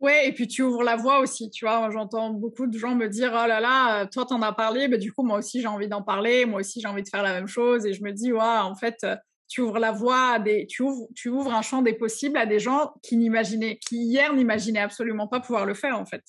Ouais, 0.00 0.28
et 0.28 0.32
puis 0.32 0.46
tu 0.48 0.62
ouvres 0.62 0.82
la 0.82 0.96
voie 0.96 1.20
aussi, 1.20 1.50
tu 1.50 1.64
vois. 1.64 1.88
J'entends 1.90 2.30
beaucoup 2.30 2.66
de 2.66 2.76
gens 2.76 2.94
me 2.94 3.08
dire 3.08 3.30
oh 3.32 3.46
là 3.46 3.60
là, 3.60 4.06
toi 4.06 4.26
t'en 4.26 4.42
as 4.42 4.52
parlé, 4.52 4.88
mais 4.88 4.98
du 4.98 5.12
coup 5.12 5.22
moi 5.22 5.38
aussi 5.38 5.62
j'ai 5.62 5.66
envie 5.66 5.88
d'en 5.88 6.02
parler, 6.02 6.44
moi 6.44 6.60
aussi 6.60 6.80
j'ai 6.80 6.88
envie 6.88 7.02
de 7.02 7.08
faire 7.08 7.22
la 7.22 7.32
même 7.32 7.46
chose, 7.46 7.86
et 7.86 7.94
je 7.94 8.02
me 8.02 8.12
dis 8.12 8.32
ouais, 8.32 8.40
en 8.40 8.74
fait 8.74 9.06
tu 9.48 9.60
ouvres 9.60 9.78
la 9.78 9.92
voie, 9.92 10.32
à 10.32 10.38
des, 10.40 10.66
tu 10.66 10.82
ouvres, 10.82 11.06
tu 11.14 11.28
ouvres 11.28 11.54
un 11.54 11.62
champ 11.62 11.80
des 11.80 11.94
possibles 11.94 12.36
à 12.36 12.44
des 12.44 12.58
gens 12.58 12.92
qui 13.02 13.16
n'imaginaient, 13.16 13.78
qui 13.78 13.96
hier 13.96 14.34
n'imaginaient 14.34 14.80
absolument 14.80 15.28
pas 15.28 15.40
pouvoir 15.40 15.64
le 15.64 15.74
faire 15.74 15.98
en 15.98 16.04
fait. 16.04 16.22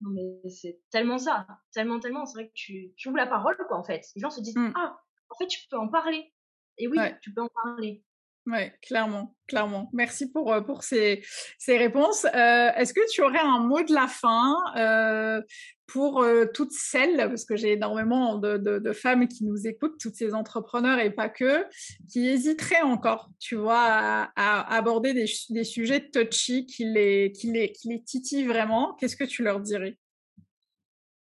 Non 0.00 0.10
mais 0.10 0.50
c'est 0.50 0.80
tellement 0.90 1.18
ça, 1.18 1.46
tellement 1.72 2.00
tellement, 2.00 2.26
c'est 2.26 2.38
vrai 2.38 2.48
que 2.48 2.54
tu, 2.54 2.92
tu 2.96 3.08
ouvres 3.08 3.18
la 3.18 3.26
parole 3.26 3.56
quoi 3.68 3.78
en 3.78 3.84
fait. 3.84 4.02
Les 4.16 4.20
gens 4.20 4.30
se 4.30 4.40
disent 4.40 4.56
mmh. 4.56 4.72
ah 4.74 4.98
en 5.30 5.36
fait 5.38 5.46
tu 5.46 5.60
peux 5.70 5.78
en 5.78 5.88
parler, 5.88 6.32
et 6.78 6.88
oui 6.88 6.98
tu 7.22 7.32
peux 7.32 7.42
en 7.42 7.50
parler. 7.64 8.02
Oui, 8.46 8.70
clairement, 8.82 9.34
clairement. 9.46 9.88
Merci 9.94 10.30
pour, 10.30 10.52
euh, 10.52 10.60
pour 10.60 10.84
ces, 10.84 11.24
ces 11.58 11.78
réponses. 11.78 12.26
Euh, 12.26 12.70
Est-ce 12.76 12.92
que 12.92 13.00
tu 13.10 13.22
aurais 13.22 13.38
un 13.38 13.60
mot 13.60 13.82
de 13.82 13.94
la 13.94 14.06
fin 14.06 14.56
euh, 14.76 15.40
pour 15.86 16.22
euh, 16.22 16.44
toutes 16.52 16.72
celles, 16.72 17.16
parce 17.16 17.46
que 17.46 17.56
j'ai 17.56 17.72
énormément 17.72 18.36
de, 18.36 18.58
de, 18.58 18.92
femmes 18.92 19.28
qui 19.28 19.44
nous 19.44 19.66
écoutent, 19.66 19.98
toutes 19.98 20.16
ces 20.16 20.34
entrepreneurs 20.34 20.98
et 20.98 21.10
pas 21.10 21.30
que, 21.30 21.64
qui 22.10 22.28
hésiteraient 22.28 22.82
encore, 22.82 23.30
tu 23.40 23.54
vois, 23.56 24.30
à, 24.36 24.76
aborder 24.76 25.14
des, 25.14 25.26
des, 25.48 25.64
sujets 25.64 26.10
touchy 26.10 26.66
qui 26.66 26.84
les, 26.84 27.32
qui 27.32 27.50
les, 27.50 27.72
qui 27.72 27.88
les 27.88 28.02
titillent 28.02 28.46
vraiment? 28.46 28.94
Qu'est-ce 29.00 29.16
que 29.16 29.24
tu 29.24 29.42
leur 29.42 29.60
dirais? 29.60 29.96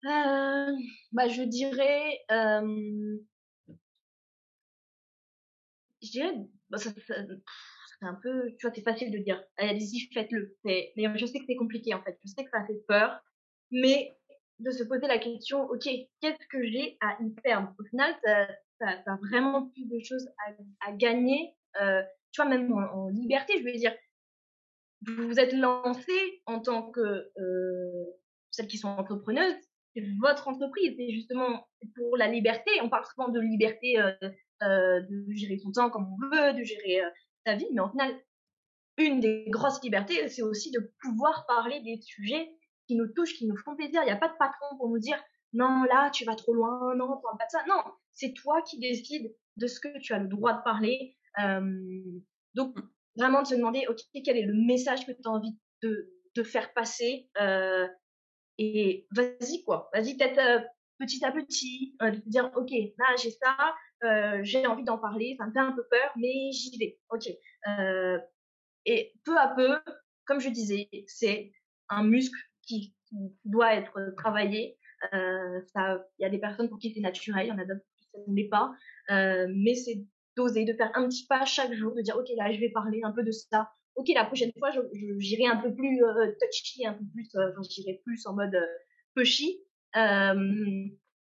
Bah, 0.03 1.27
Je 1.27 1.43
dirais... 1.43 2.19
je 6.11 6.19
dirais 6.19 6.35
bah, 6.69 6.77
c'est 6.77 8.07
un 8.07 8.19
peu, 8.21 8.51
tu 8.57 8.65
vois, 8.65 8.73
c'est 8.73 8.83
facile 8.83 9.11
de 9.11 9.19
dire, 9.19 9.43
allez-y, 9.57 10.09
faites-le. 10.13 10.57
Mais 10.65 10.91
je 10.95 11.25
sais 11.25 11.39
que 11.39 11.45
c'est 11.47 11.55
compliqué, 11.55 11.93
en 11.93 12.01
fait. 12.01 12.17
Je 12.25 12.29
sais 12.29 12.43
que 12.43 12.49
ça 12.49 12.65
fait 12.65 12.81
peur. 12.87 13.21
Mais 13.71 14.17
de 14.59 14.71
se 14.71 14.83
poser 14.83 15.07
la 15.07 15.17
question, 15.17 15.63
OK, 15.69 15.87
qu'est-ce 16.19 16.47
que 16.49 16.63
j'ai 16.63 16.97
à 16.99 17.17
y 17.21 17.29
perdre? 17.41 17.73
Au 17.79 17.83
final, 17.85 18.13
ça, 18.23 18.47
ça, 18.79 19.19
vraiment 19.29 19.69
plus 19.69 19.85
de 19.85 19.99
choses 20.03 20.27
à, 20.81 20.91
gagner. 20.93 21.55
Euh, 21.81 22.01
tu 22.31 22.41
vois, 22.41 22.49
même 22.49 22.71
en, 22.73 23.09
liberté, 23.09 23.59
je 23.59 23.63
veux 23.63 23.71
dire, 23.73 23.95
vous 25.07 25.27
vous 25.27 25.39
êtes 25.39 25.53
lancé 25.53 26.41
en 26.45 26.59
tant 26.59 26.91
que 26.91 26.99
euh, 26.99 28.05
celles 28.51 28.67
qui 28.67 28.77
sont 28.77 28.89
entrepreneuses, 28.89 29.55
c'est 29.95 30.03
votre 30.19 30.47
entreprise, 30.47 30.95
c'est 30.97 31.11
justement 31.11 31.67
pour 31.95 32.17
la 32.17 32.27
liberté. 32.27 32.71
On 32.81 32.89
parle 32.89 33.05
souvent 33.05 33.29
de 33.29 33.39
liberté 33.39 33.99
euh, 33.99 34.13
de 34.61 35.25
gérer 35.33 35.57
son 35.57 35.71
temps 35.71 35.89
comme 35.89 36.07
on 36.13 36.27
veut, 36.27 36.53
de 36.53 36.63
gérer 36.63 37.03
euh, 37.03 37.09
sa 37.45 37.55
vie. 37.55 37.67
Mais 37.73 37.81
en 37.81 37.89
final, 37.89 38.13
une 38.97 39.19
des 39.19 39.45
grosses 39.49 39.81
libertés, 39.83 40.27
c'est 40.29 40.41
aussi 40.41 40.71
de 40.71 40.91
pouvoir 41.01 41.45
parler 41.47 41.81
des 41.81 41.99
sujets 42.01 42.51
qui 42.87 42.95
nous 42.95 43.07
touchent, 43.07 43.35
qui 43.35 43.47
nous 43.47 43.57
font 43.57 43.75
plaisir. 43.75 44.01
Il 44.03 44.05
n'y 44.05 44.11
a 44.11 44.17
pas 44.17 44.27
de 44.27 44.37
patron 44.37 44.77
pour 44.77 44.89
nous 44.89 44.99
dire 44.99 45.21
non, 45.53 45.83
là, 45.83 46.09
tu 46.11 46.25
vas 46.25 46.35
trop 46.35 46.53
loin, 46.53 46.95
non, 46.95 47.07
parle 47.21 47.37
pas 47.37 47.45
de 47.45 47.51
ça. 47.51 47.63
Non, 47.67 47.81
c'est 48.13 48.33
toi 48.33 48.61
qui 48.61 48.79
décides 48.79 49.33
de 49.57 49.67
ce 49.67 49.79
que 49.79 49.99
tu 49.99 50.13
as 50.13 50.19
le 50.19 50.27
droit 50.27 50.53
de 50.53 50.63
parler. 50.63 51.15
Euh, 51.39 52.19
donc, 52.53 52.77
vraiment 53.17 53.41
de 53.41 53.47
se 53.47 53.55
demander, 53.55 53.85
OK, 53.89 53.99
quel 54.23 54.37
est 54.37 54.45
le 54.45 54.53
message 54.53 55.05
que 55.05 55.11
tu 55.11 55.21
as 55.25 55.29
envie 55.29 55.57
de, 55.83 56.09
de 56.35 56.43
faire 56.43 56.73
passer 56.73 57.29
euh, 57.41 57.87
Et 58.57 59.07
vas-y, 59.11 59.63
quoi. 59.63 59.89
Vas-y, 59.93 60.15
peut-être 60.15 60.39
euh, 60.39 60.59
petit 60.99 61.23
à 61.25 61.31
petit, 61.31 61.95
de 61.99 62.19
te 62.19 62.29
dire, 62.29 62.49
OK, 62.55 62.71
là, 62.71 63.15
j'ai 63.21 63.31
ça, 63.31 63.55
euh, 64.03 64.39
j'ai 64.43 64.65
envie 64.65 64.83
d'en 64.83 64.97
parler, 64.97 65.35
ça 65.37 65.45
me 65.45 65.51
fait 65.51 65.59
un 65.59 65.73
peu 65.73 65.83
peur, 65.89 66.11
mais 66.15 66.51
j'y 66.51 66.77
vais. 66.77 66.99
Ok. 67.09 67.29
Euh, 67.67 68.17
et 68.85 69.13
peu 69.25 69.37
à 69.37 69.53
peu, 69.55 69.77
comme 70.25 70.39
je 70.39 70.49
disais, 70.49 70.89
c'est 71.07 71.51
un 71.89 72.03
muscle 72.03 72.39
qui, 72.63 72.95
doit 73.43 73.75
être 73.75 74.13
travaillé. 74.15 74.77
Euh, 75.13 75.59
il 75.75 76.23
y 76.23 76.25
a 76.25 76.29
des 76.29 76.39
personnes 76.39 76.69
pour 76.69 76.79
qui 76.79 76.93
c'est 76.93 77.01
naturel, 77.01 77.47
il 77.47 77.49
y 77.49 77.51
en 77.51 77.57
a 77.57 77.65
d'autres 77.65 77.81
qui 77.97 78.07
ne 78.25 78.35
l'est 78.37 78.47
pas. 78.47 78.71
Mais 79.09 79.75
c'est 79.75 80.05
d'oser, 80.37 80.63
de 80.63 80.71
faire 80.71 80.91
un 80.93 81.09
petit 81.09 81.25
pas 81.27 81.43
chaque 81.43 81.73
jour, 81.73 81.93
de 81.93 82.01
dire 82.01 82.15
ok 82.15 82.29
là 82.37 82.53
je 82.53 82.59
vais 82.61 82.69
parler 82.69 83.01
un 83.03 83.11
peu 83.11 83.21
de 83.23 83.31
ça. 83.31 83.69
Ok 83.95 84.07
la 84.15 84.23
prochaine 84.23 84.53
fois 84.57 84.71
j'irai 85.17 85.45
un 85.47 85.57
peu 85.57 85.75
plus 85.75 86.01
touchy, 86.39 86.85
un 86.85 86.93
peu 86.93 87.03
plus, 87.13 87.29
j'irai 87.69 88.01
plus 88.05 88.25
en 88.25 88.33
mode 88.33 88.57
pushy. 89.13 89.59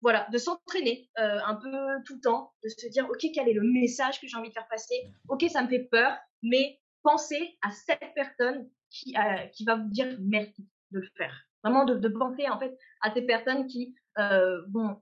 Voilà, 0.02 0.28
de 0.32 0.38
s'entraîner 0.38 1.10
euh, 1.20 1.40
un 1.46 1.56
peu 1.56 1.72
tout 2.06 2.16
le 2.16 2.22
temps, 2.22 2.54
de 2.64 2.70
se 2.70 2.88
dire, 2.88 3.08
OK, 3.10 3.26
quel 3.34 3.50
est 3.50 3.54
le 3.54 3.64
message 3.64 4.20
que 4.22 4.28
j'ai 4.28 4.38
envie 4.38 4.50
de 4.50 4.54
faire 4.54 4.68
passer? 4.70 4.96
OK, 5.28 5.44
ça 5.50 5.62
me 5.62 5.68
fait 5.68 5.88
peur, 5.92 6.18
mais 6.42 6.80
pensez 7.04 7.58
à 7.62 7.72
cette 7.72 8.14
personne 8.16 8.70
qui, 8.90 9.16
euh, 9.18 9.46
qui 9.48 9.66
va 9.66 9.76
vous 9.76 9.90
dire 9.90 10.18
merci 10.22 10.68
de 10.92 11.00
le 11.00 11.08
faire. 11.18 11.34
Vraiment 11.64 11.86
de, 11.86 11.96
de 11.96 12.08
penser 12.08 12.48
en 12.50 12.58
fait 12.60 12.78
à 13.02 13.14
ces 13.14 13.24
personnes 13.24 13.68
qui 13.68 13.96
euh, 14.18 14.62
vont 14.72 15.02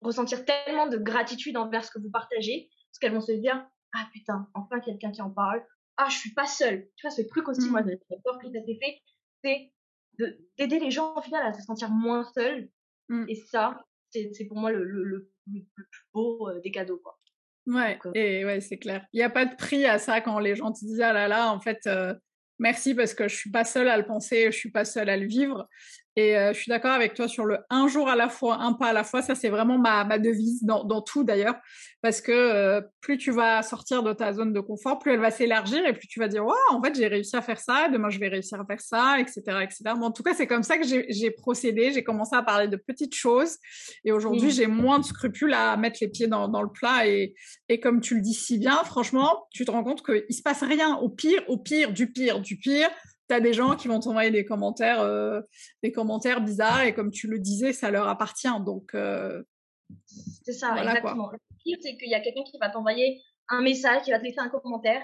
ressentir 0.00 0.44
tellement 0.44 0.88
de 0.88 0.98
gratitude 0.98 1.56
envers 1.56 1.84
ce 1.84 1.90
que 1.90 1.98
vous 1.98 2.10
partagez, 2.10 2.68
parce 2.90 2.98
qu'elles 2.98 3.14
vont 3.14 3.20
se 3.20 3.32
dire, 3.32 3.64
ah 3.94 4.08
putain, 4.12 4.48
enfin 4.54 4.80
quelqu'un 4.80 5.12
qui 5.12 5.22
en 5.22 5.30
parle, 5.30 5.64
ah 5.96 6.08
je 6.10 6.18
suis 6.18 6.34
pas 6.34 6.46
seule. 6.46 6.88
Tu 6.96 7.06
vois, 7.06 7.10
ce 7.10 7.22
truc 7.22 7.48
aussi, 7.48 7.70
moi, 7.70 7.82
j'ai 7.86 7.96
peur 8.24 8.38
que 8.38 8.50
ça 8.50 8.60
fait, 8.66 9.02
c'est 9.42 9.72
d'aider 10.58 10.78
les 10.78 10.90
gens 10.90 11.14
au 11.14 11.22
final 11.22 11.46
à 11.46 11.52
se 11.52 11.62
sentir 11.62 11.90
moins 11.90 12.24
seuls. 12.34 12.68
Mmh. 13.08 13.24
Et 13.28 13.34
ça, 13.36 13.84
c'est 14.32 14.44
pour 14.44 14.58
moi 14.58 14.70
le, 14.70 14.84
le, 14.84 15.04
le, 15.04 15.30
plus 15.46 15.86
beau 16.12 16.50
des 16.62 16.70
cadeaux, 16.70 16.98
quoi. 16.98 17.18
Ouais, 17.66 17.98
euh 18.06 18.10
et 18.14 18.44
ouais, 18.44 18.60
c'est 18.60 18.78
clair. 18.78 19.06
Il 19.12 19.16
n'y 19.16 19.24
a 19.24 19.30
pas 19.30 19.44
de 19.44 19.56
prix 19.56 19.86
à 19.86 19.98
ça 19.98 20.20
quand 20.20 20.38
les 20.38 20.54
gens 20.54 20.72
te 20.72 20.78
disent 20.78 21.00
ah 21.00 21.12
là 21.12 21.26
là, 21.26 21.52
en 21.52 21.60
fait, 21.60 21.80
euh, 21.86 22.14
merci 22.58 22.94
parce 22.94 23.12
que 23.12 23.28
je 23.28 23.34
suis 23.34 23.50
pas 23.50 23.64
seule 23.64 23.88
à 23.88 23.96
le 23.96 24.06
penser, 24.06 24.46
je 24.46 24.56
suis 24.56 24.70
pas 24.70 24.84
seule 24.84 25.08
à 25.08 25.16
le 25.16 25.26
vivre. 25.26 25.68
Et 26.18 26.34
euh, 26.34 26.54
je 26.54 26.60
suis 26.60 26.70
d'accord 26.70 26.92
avec 26.92 27.12
toi 27.12 27.28
sur 27.28 27.44
le 27.44 27.58
un 27.68 27.88
jour 27.88 28.08
à 28.08 28.16
la 28.16 28.30
fois, 28.30 28.56
un 28.56 28.72
pas 28.72 28.86
à 28.86 28.92
la 28.94 29.04
fois. 29.04 29.20
Ça, 29.20 29.34
c'est 29.34 29.50
vraiment 29.50 29.76
ma, 29.76 30.02
ma 30.04 30.18
devise 30.18 30.64
dans, 30.64 30.82
dans 30.82 31.02
tout 31.02 31.24
d'ailleurs. 31.24 31.56
Parce 32.00 32.22
que 32.22 32.32
euh, 32.32 32.80
plus 33.02 33.18
tu 33.18 33.32
vas 33.32 33.62
sortir 33.62 34.02
de 34.02 34.14
ta 34.14 34.32
zone 34.32 34.54
de 34.54 34.60
confort, 34.60 34.98
plus 34.98 35.12
elle 35.12 35.20
va 35.20 35.30
s'élargir 35.30 35.84
et 35.84 35.92
plus 35.92 36.06
tu 36.06 36.18
vas 36.18 36.28
dire, 36.28 36.44
ouais, 36.44 36.54
en 36.70 36.82
fait, 36.82 36.94
j'ai 36.94 37.06
réussi 37.06 37.36
à 37.36 37.42
faire 37.42 37.60
ça, 37.60 37.88
demain, 37.90 38.08
je 38.08 38.18
vais 38.18 38.28
réussir 38.28 38.58
à 38.58 38.64
faire 38.64 38.80
ça, 38.80 39.20
etc. 39.20 39.42
etc. 39.62 39.82
Bon, 39.96 40.06
en 40.06 40.10
tout 40.10 40.22
cas, 40.22 40.32
c'est 40.32 40.46
comme 40.46 40.62
ça 40.62 40.78
que 40.78 40.84
j'ai 40.86 41.30
procédé. 41.32 41.92
J'ai 41.92 42.02
commencé 42.02 42.34
à 42.34 42.42
parler 42.42 42.68
de 42.68 42.76
petites 42.76 43.14
choses. 43.14 43.58
Et 44.04 44.12
aujourd'hui, 44.12 44.50
j'ai 44.50 44.66
moins 44.66 44.98
de 44.98 45.04
scrupules 45.04 45.52
à 45.52 45.76
mettre 45.76 45.98
les 46.00 46.08
pieds 46.08 46.28
dans, 46.28 46.48
dans 46.48 46.62
le 46.62 46.70
plat. 46.70 47.06
Et, 47.06 47.34
et 47.68 47.78
comme 47.78 48.00
tu 48.00 48.14
le 48.14 48.22
dis 48.22 48.34
si 48.34 48.58
bien, 48.58 48.82
franchement, 48.84 49.46
tu 49.50 49.66
te 49.66 49.70
rends 49.70 49.84
compte 49.84 50.02
qu'il 50.02 50.34
se 50.34 50.42
passe 50.42 50.62
rien. 50.62 50.96
Au 50.96 51.10
pire, 51.10 51.42
au 51.48 51.58
pire, 51.58 51.92
du 51.92 52.10
pire, 52.10 52.40
du 52.40 52.56
pire 52.56 52.88
t'as 53.28 53.40
des 53.40 53.52
gens 53.52 53.76
qui 53.76 53.88
vont 53.88 54.00
t'envoyer 54.00 54.30
des 54.30 54.44
commentaires, 54.44 55.00
euh, 55.00 55.40
des 55.82 55.92
commentaires 55.92 56.40
bizarres 56.40 56.82
et 56.82 56.94
comme 56.94 57.10
tu 57.10 57.26
le 57.26 57.38
disais, 57.38 57.72
ça 57.72 57.90
leur 57.90 58.08
appartient. 58.08 58.48
Donc 58.64 58.94
euh, 58.94 59.42
c'est 60.44 60.52
ça, 60.52 60.76
exactement. 60.76 61.30
Le 61.32 61.38
pire, 61.62 61.78
c'est 61.80 61.96
qu'il 61.96 62.10
y 62.10 62.14
a 62.14 62.20
quelqu'un 62.20 62.44
qui 62.44 62.58
va 62.58 62.70
t'envoyer 62.70 63.22
un 63.48 63.62
message, 63.62 64.02
qui 64.02 64.10
va 64.10 64.18
te 64.18 64.24
laisser 64.24 64.40
un 64.40 64.48
commentaire, 64.48 65.02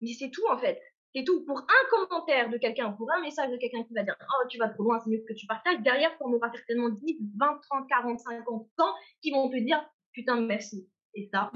mais 0.00 0.12
c'est 0.18 0.30
tout 0.30 0.46
en 0.50 0.58
fait. 0.58 0.80
C'est 1.14 1.24
tout. 1.24 1.44
Pour 1.46 1.58
un 1.58 1.88
commentaire 1.90 2.50
de 2.50 2.58
quelqu'un, 2.58 2.92
pour 2.92 3.10
un 3.10 3.20
message 3.22 3.50
de 3.50 3.56
quelqu'un 3.56 3.82
qui 3.84 3.94
va 3.94 4.02
dire 4.02 4.16
Oh, 4.20 4.46
tu 4.48 4.58
vas 4.58 4.68
trop 4.68 4.84
loin, 4.84 5.00
c'est 5.00 5.10
mieux 5.10 5.24
que 5.26 5.32
tu 5.32 5.46
partages. 5.46 5.80
Derrière, 5.80 6.14
on 6.20 6.32
aura 6.32 6.50
certainement 6.52 6.90
10, 6.90 7.18
20, 7.38 7.60
30, 7.70 7.88
40, 7.88 8.20
50 8.20 8.68
ans 8.78 8.94
qui 9.22 9.30
vont 9.30 9.48
te 9.48 9.56
dire 9.56 9.82
Putain, 10.12 10.40
merci. 10.42 10.88
Et 11.14 11.28
ça, 11.32 11.50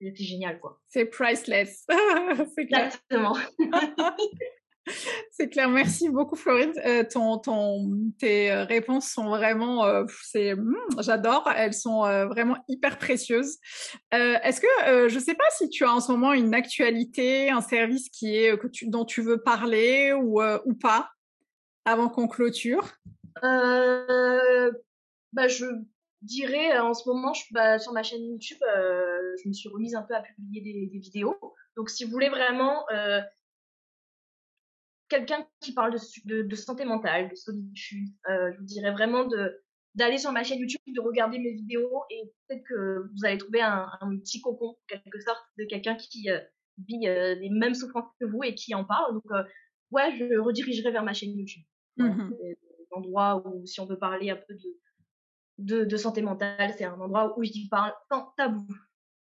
c'est 0.00 0.14
génial, 0.14 0.60
quoi. 0.60 0.80
C'est 0.88 1.06
priceless. 1.06 1.86
Exactement. 2.56 3.36
C'est 5.30 5.48
clair, 5.48 5.68
merci 5.68 6.08
beaucoup 6.08 6.36
Florine. 6.36 6.72
Euh, 6.84 7.02
tes 8.18 8.50
euh, 8.50 8.64
réponses 8.64 9.08
sont 9.08 9.28
vraiment, 9.28 9.84
euh, 9.84 10.04
c'est, 10.22 10.54
hmm, 10.54 10.76
j'adore. 11.00 11.50
Elles 11.54 11.74
sont 11.74 12.02
vraiment 12.28 12.56
hyper 12.68 12.98
précieuses. 12.98 13.58
Est-ce 14.12 14.60
que, 14.60 15.08
je 15.08 15.18
sais 15.18 15.34
pas 15.34 15.44
si 15.56 15.68
tu 15.68 15.84
as 15.84 15.92
en 15.92 16.00
ce 16.00 16.12
moment 16.12 16.32
une 16.32 16.54
actualité, 16.54 17.50
un 17.50 17.60
service 17.60 18.08
qui 18.08 18.36
est 18.36 18.56
dont 18.84 19.04
tu 19.04 19.22
veux 19.22 19.42
parler 19.42 20.12
ou 20.12 20.40
pas, 20.80 21.10
avant 21.84 22.08
qu'on 22.08 22.28
clôture? 22.28 22.94
bah 25.32 25.48
je 25.48 25.66
dirais 26.22 26.78
en 26.78 26.94
ce 26.94 27.06
moment, 27.08 27.32
bah, 27.50 27.78
sur 27.78 27.92
ma 27.92 28.02
chaîne 28.02 28.24
YouTube, 28.24 28.58
je 28.62 29.48
me 29.48 29.52
suis 29.52 29.68
remise 29.68 29.94
un 29.94 30.02
peu 30.02 30.14
à 30.14 30.22
publier 30.22 30.88
des 30.90 30.98
vidéos. 30.98 31.36
Donc 31.76 31.90
si 31.90 32.04
vous 32.04 32.10
voulez 32.10 32.30
vraiment 32.30 32.86
quelqu'un 35.08 35.46
qui 35.60 35.72
parle 35.72 35.94
de, 36.24 36.42
de, 36.42 36.56
santé 36.56 36.84
mentale, 36.84 37.30
de 37.30 37.34
solitude, 37.34 38.08
euh, 38.28 38.52
je 38.52 38.58
vous 38.58 38.64
dirais 38.64 38.92
vraiment 38.92 39.24
de 39.24 39.62
d'aller 39.94 40.18
sur 40.18 40.30
ma 40.30 40.44
chaîne 40.44 40.58
YouTube, 40.58 40.78
de 40.86 41.00
regarder 41.00 41.38
mes 41.38 41.52
vidéos 41.52 42.02
et 42.10 42.30
peut-être 42.46 42.64
que 42.64 43.08
vous 43.14 43.24
allez 43.24 43.38
trouver 43.38 43.62
un, 43.62 43.88
un, 44.02 44.18
petit 44.18 44.42
cocon, 44.42 44.76
quelque 44.88 45.18
sorte, 45.20 45.42
de 45.58 45.64
quelqu'un 45.64 45.94
qui 45.94 46.28
euh, 46.28 46.38
vit 46.86 47.08
euh, 47.08 47.34
les 47.36 47.48
mêmes 47.48 47.72
souffrances 47.72 48.12
que 48.20 48.26
vous 48.26 48.42
et 48.42 48.54
qui 48.54 48.74
en 48.74 48.84
parle. 48.84 49.14
Donc, 49.14 49.24
ouais, 49.92 50.14
je 50.18 50.38
redirigerai 50.38 50.90
vers 50.90 51.02
ma 51.02 51.14
chaîne 51.14 51.34
YouTube. 51.34 51.62
Mmh 51.96 52.30
un 52.92 52.98
endroit 52.98 53.42
où, 53.46 53.66
si 53.66 53.80
on 53.80 53.86
veut 53.86 53.98
parler 53.98 54.30
un 54.30 54.36
peu 54.36 54.54
de, 54.54 54.78
de, 55.58 55.84
de 55.84 55.96
santé 55.96 56.22
mentale, 56.22 56.74
c'est 56.76 56.84
un 56.84 57.00
endroit 57.00 57.38
où 57.38 57.42
j'y 57.42 57.68
parle 57.68 57.94
sans 58.10 58.32
tabou. 58.36 58.66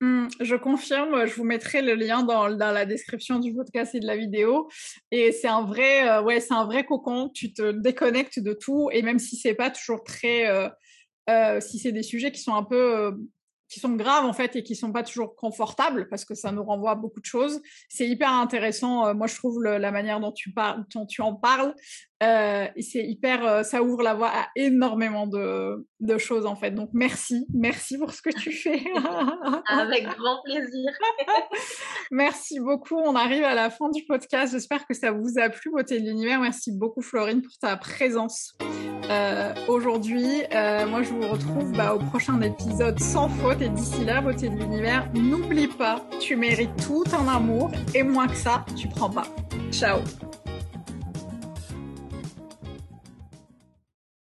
Mmh, 0.01 0.27
je 0.41 0.55
confirme, 0.55 1.25
je 1.25 1.33
vous 1.35 1.45
mettrai 1.45 1.81
le 1.81 1.93
lien 1.95 2.23
dans, 2.23 2.47
la 2.47 2.85
description 2.85 3.39
du 3.39 3.53
podcast 3.53 3.95
et 3.95 3.99
de 4.01 4.05
la 4.05 4.17
vidéo. 4.17 4.69
Et 5.11 5.31
c'est 5.31 5.47
un 5.47 5.63
vrai, 5.63 6.09
euh, 6.09 6.21
ouais, 6.21 6.41
c'est 6.41 6.53
un 6.53 6.65
vrai 6.65 6.85
cocon. 6.85 7.29
Tu 7.29 7.53
te 7.53 7.71
déconnectes 7.71 8.39
de 8.39 8.53
tout 8.53 8.89
et 8.91 9.01
même 9.01 9.19
si 9.19 9.37
c'est 9.37 9.53
pas 9.53 9.71
toujours 9.71 10.03
très, 10.03 10.47
euh, 10.47 10.67
euh, 11.29 11.61
si 11.61 11.79
c'est 11.79 11.93
des 11.93 12.03
sujets 12.03 12.31
qui 12.31 12.41
sont 12.41 12.55
un 12.55 12.63
peu 12.63 13.15
qui 13.69 13.79
sont 13.79 13.93
graves 13.93 14.25
en 14.25 14.33
fait 14.33 14.55
et 14.55 14.63
qui 14.63 14.75
sont 14.75 14.91
pas 14.91 15.03
toujours 15.03 15.35
confortables 15.35 16.07
parce 16.09 16.25
que 16.25 16.35
ça 16.35 16.51
nous 16.51 16.63
renvoie 16.63 16.91
à 16.91 16.95
beaucoup 16.95 17.19
de 17.19 17.25
choses. 17.25 17.61
C'est 17.89 18.07
hyper 18.07 18.31
intéressant. 18.31 19.07
Euh, 19.07 19.13
moi, 19.13 19.27
je 19.27 19.35
trouve 19.35 19.61
le, 19.61 19.77
la 19.77 19.91
manière 19.91 20.19
dont 20.19 20.31
tu 20.31 20.51
parles, 20.51 20.85
dont 20.93 21.05
tu 21.05 21.21
en 21.21 21.35
parles, 21.35 21.73
euh, 22.23 22.67
c'est 22.79 23.05
hyper, 23.05 23.45
euh, 23.45 23.63
ça 23.63 23.83
ouvre 23.83 24.01
la 24.01 24.13
voie 24.13 24.29
à 24.29 24.47
énormément 24.55 25.27
de, 25.27 25.85
de 25.99 26.17
choses 26.17 26.45
en 26.45 26.55
fait. 26.55 26.71
Donc 26.71 26.89
merci, 26.93 27.45
merci 27.53 27.97
pour 27.97 28.13
ce 28.13 28.21
que 28.21 28.29
tu 28.29 28.51
fais. 28.51 28.81
Avec 29.67 30.05
grand 30.05 30.41
plaisir. 30.43 30.91
merci 32.11 32.59
beaucoup. 32.59 32.97
On 32.97 33.15
arrive 33.15 33.43
à 33.43 33.55
la 33.55 33.69
fin 33.69 33.89
du 33.89 34.05
podcast. 34.05 34.53
J'espère 34.53 34.87
que 34.87 34.93
ça 34.93 35.11
vous 35.11 35.37
a 35.37 35.49
plu, 35.49 35.71
beauté 35.71 35.99
de 35.99 36.05
l'univers. 36.05 36.39
Merci 36.39 36.71
beaucoup 36.71 37.01
Florine 37.01 37.41
pour 37.41 37.57
ta 37.59 37.75
présence 37.77 38.53
aujourd'hui. 39.67 40.43
Moi, 40.51 41.03
je 41.03 41.09
vous 41.09 41.27
retrouve 41.27 41.71
bah, 41.73 41.93
au 41.95 41.99
prochain 41.99 42.41
épisode 42.41 42.99
sans 42.99 43.29
faute. 43.29 43.54
Et 43.61 43.69
d'ici 43.69 44.03
là, 44.03 44.21
beauté 44.21 44.49
de 44.49 44.57
l'univers, 44.57 45.07
n'oublie 45.13 45.67
pas, 45.67 46.01
tu 46.19 46.35
mérites 46.35 46.75
tout 46.85 47.05
en 47.13 47.27
amour 47.27 47.71
et 47.93 48.03
moins 48.03 48.27
que 48.27 48.35
ça, 48.35 48.65
tu 48.75 48.87
prends 48.89 49.09
pas. 49.09 49.27
Ciao 49.71 49.99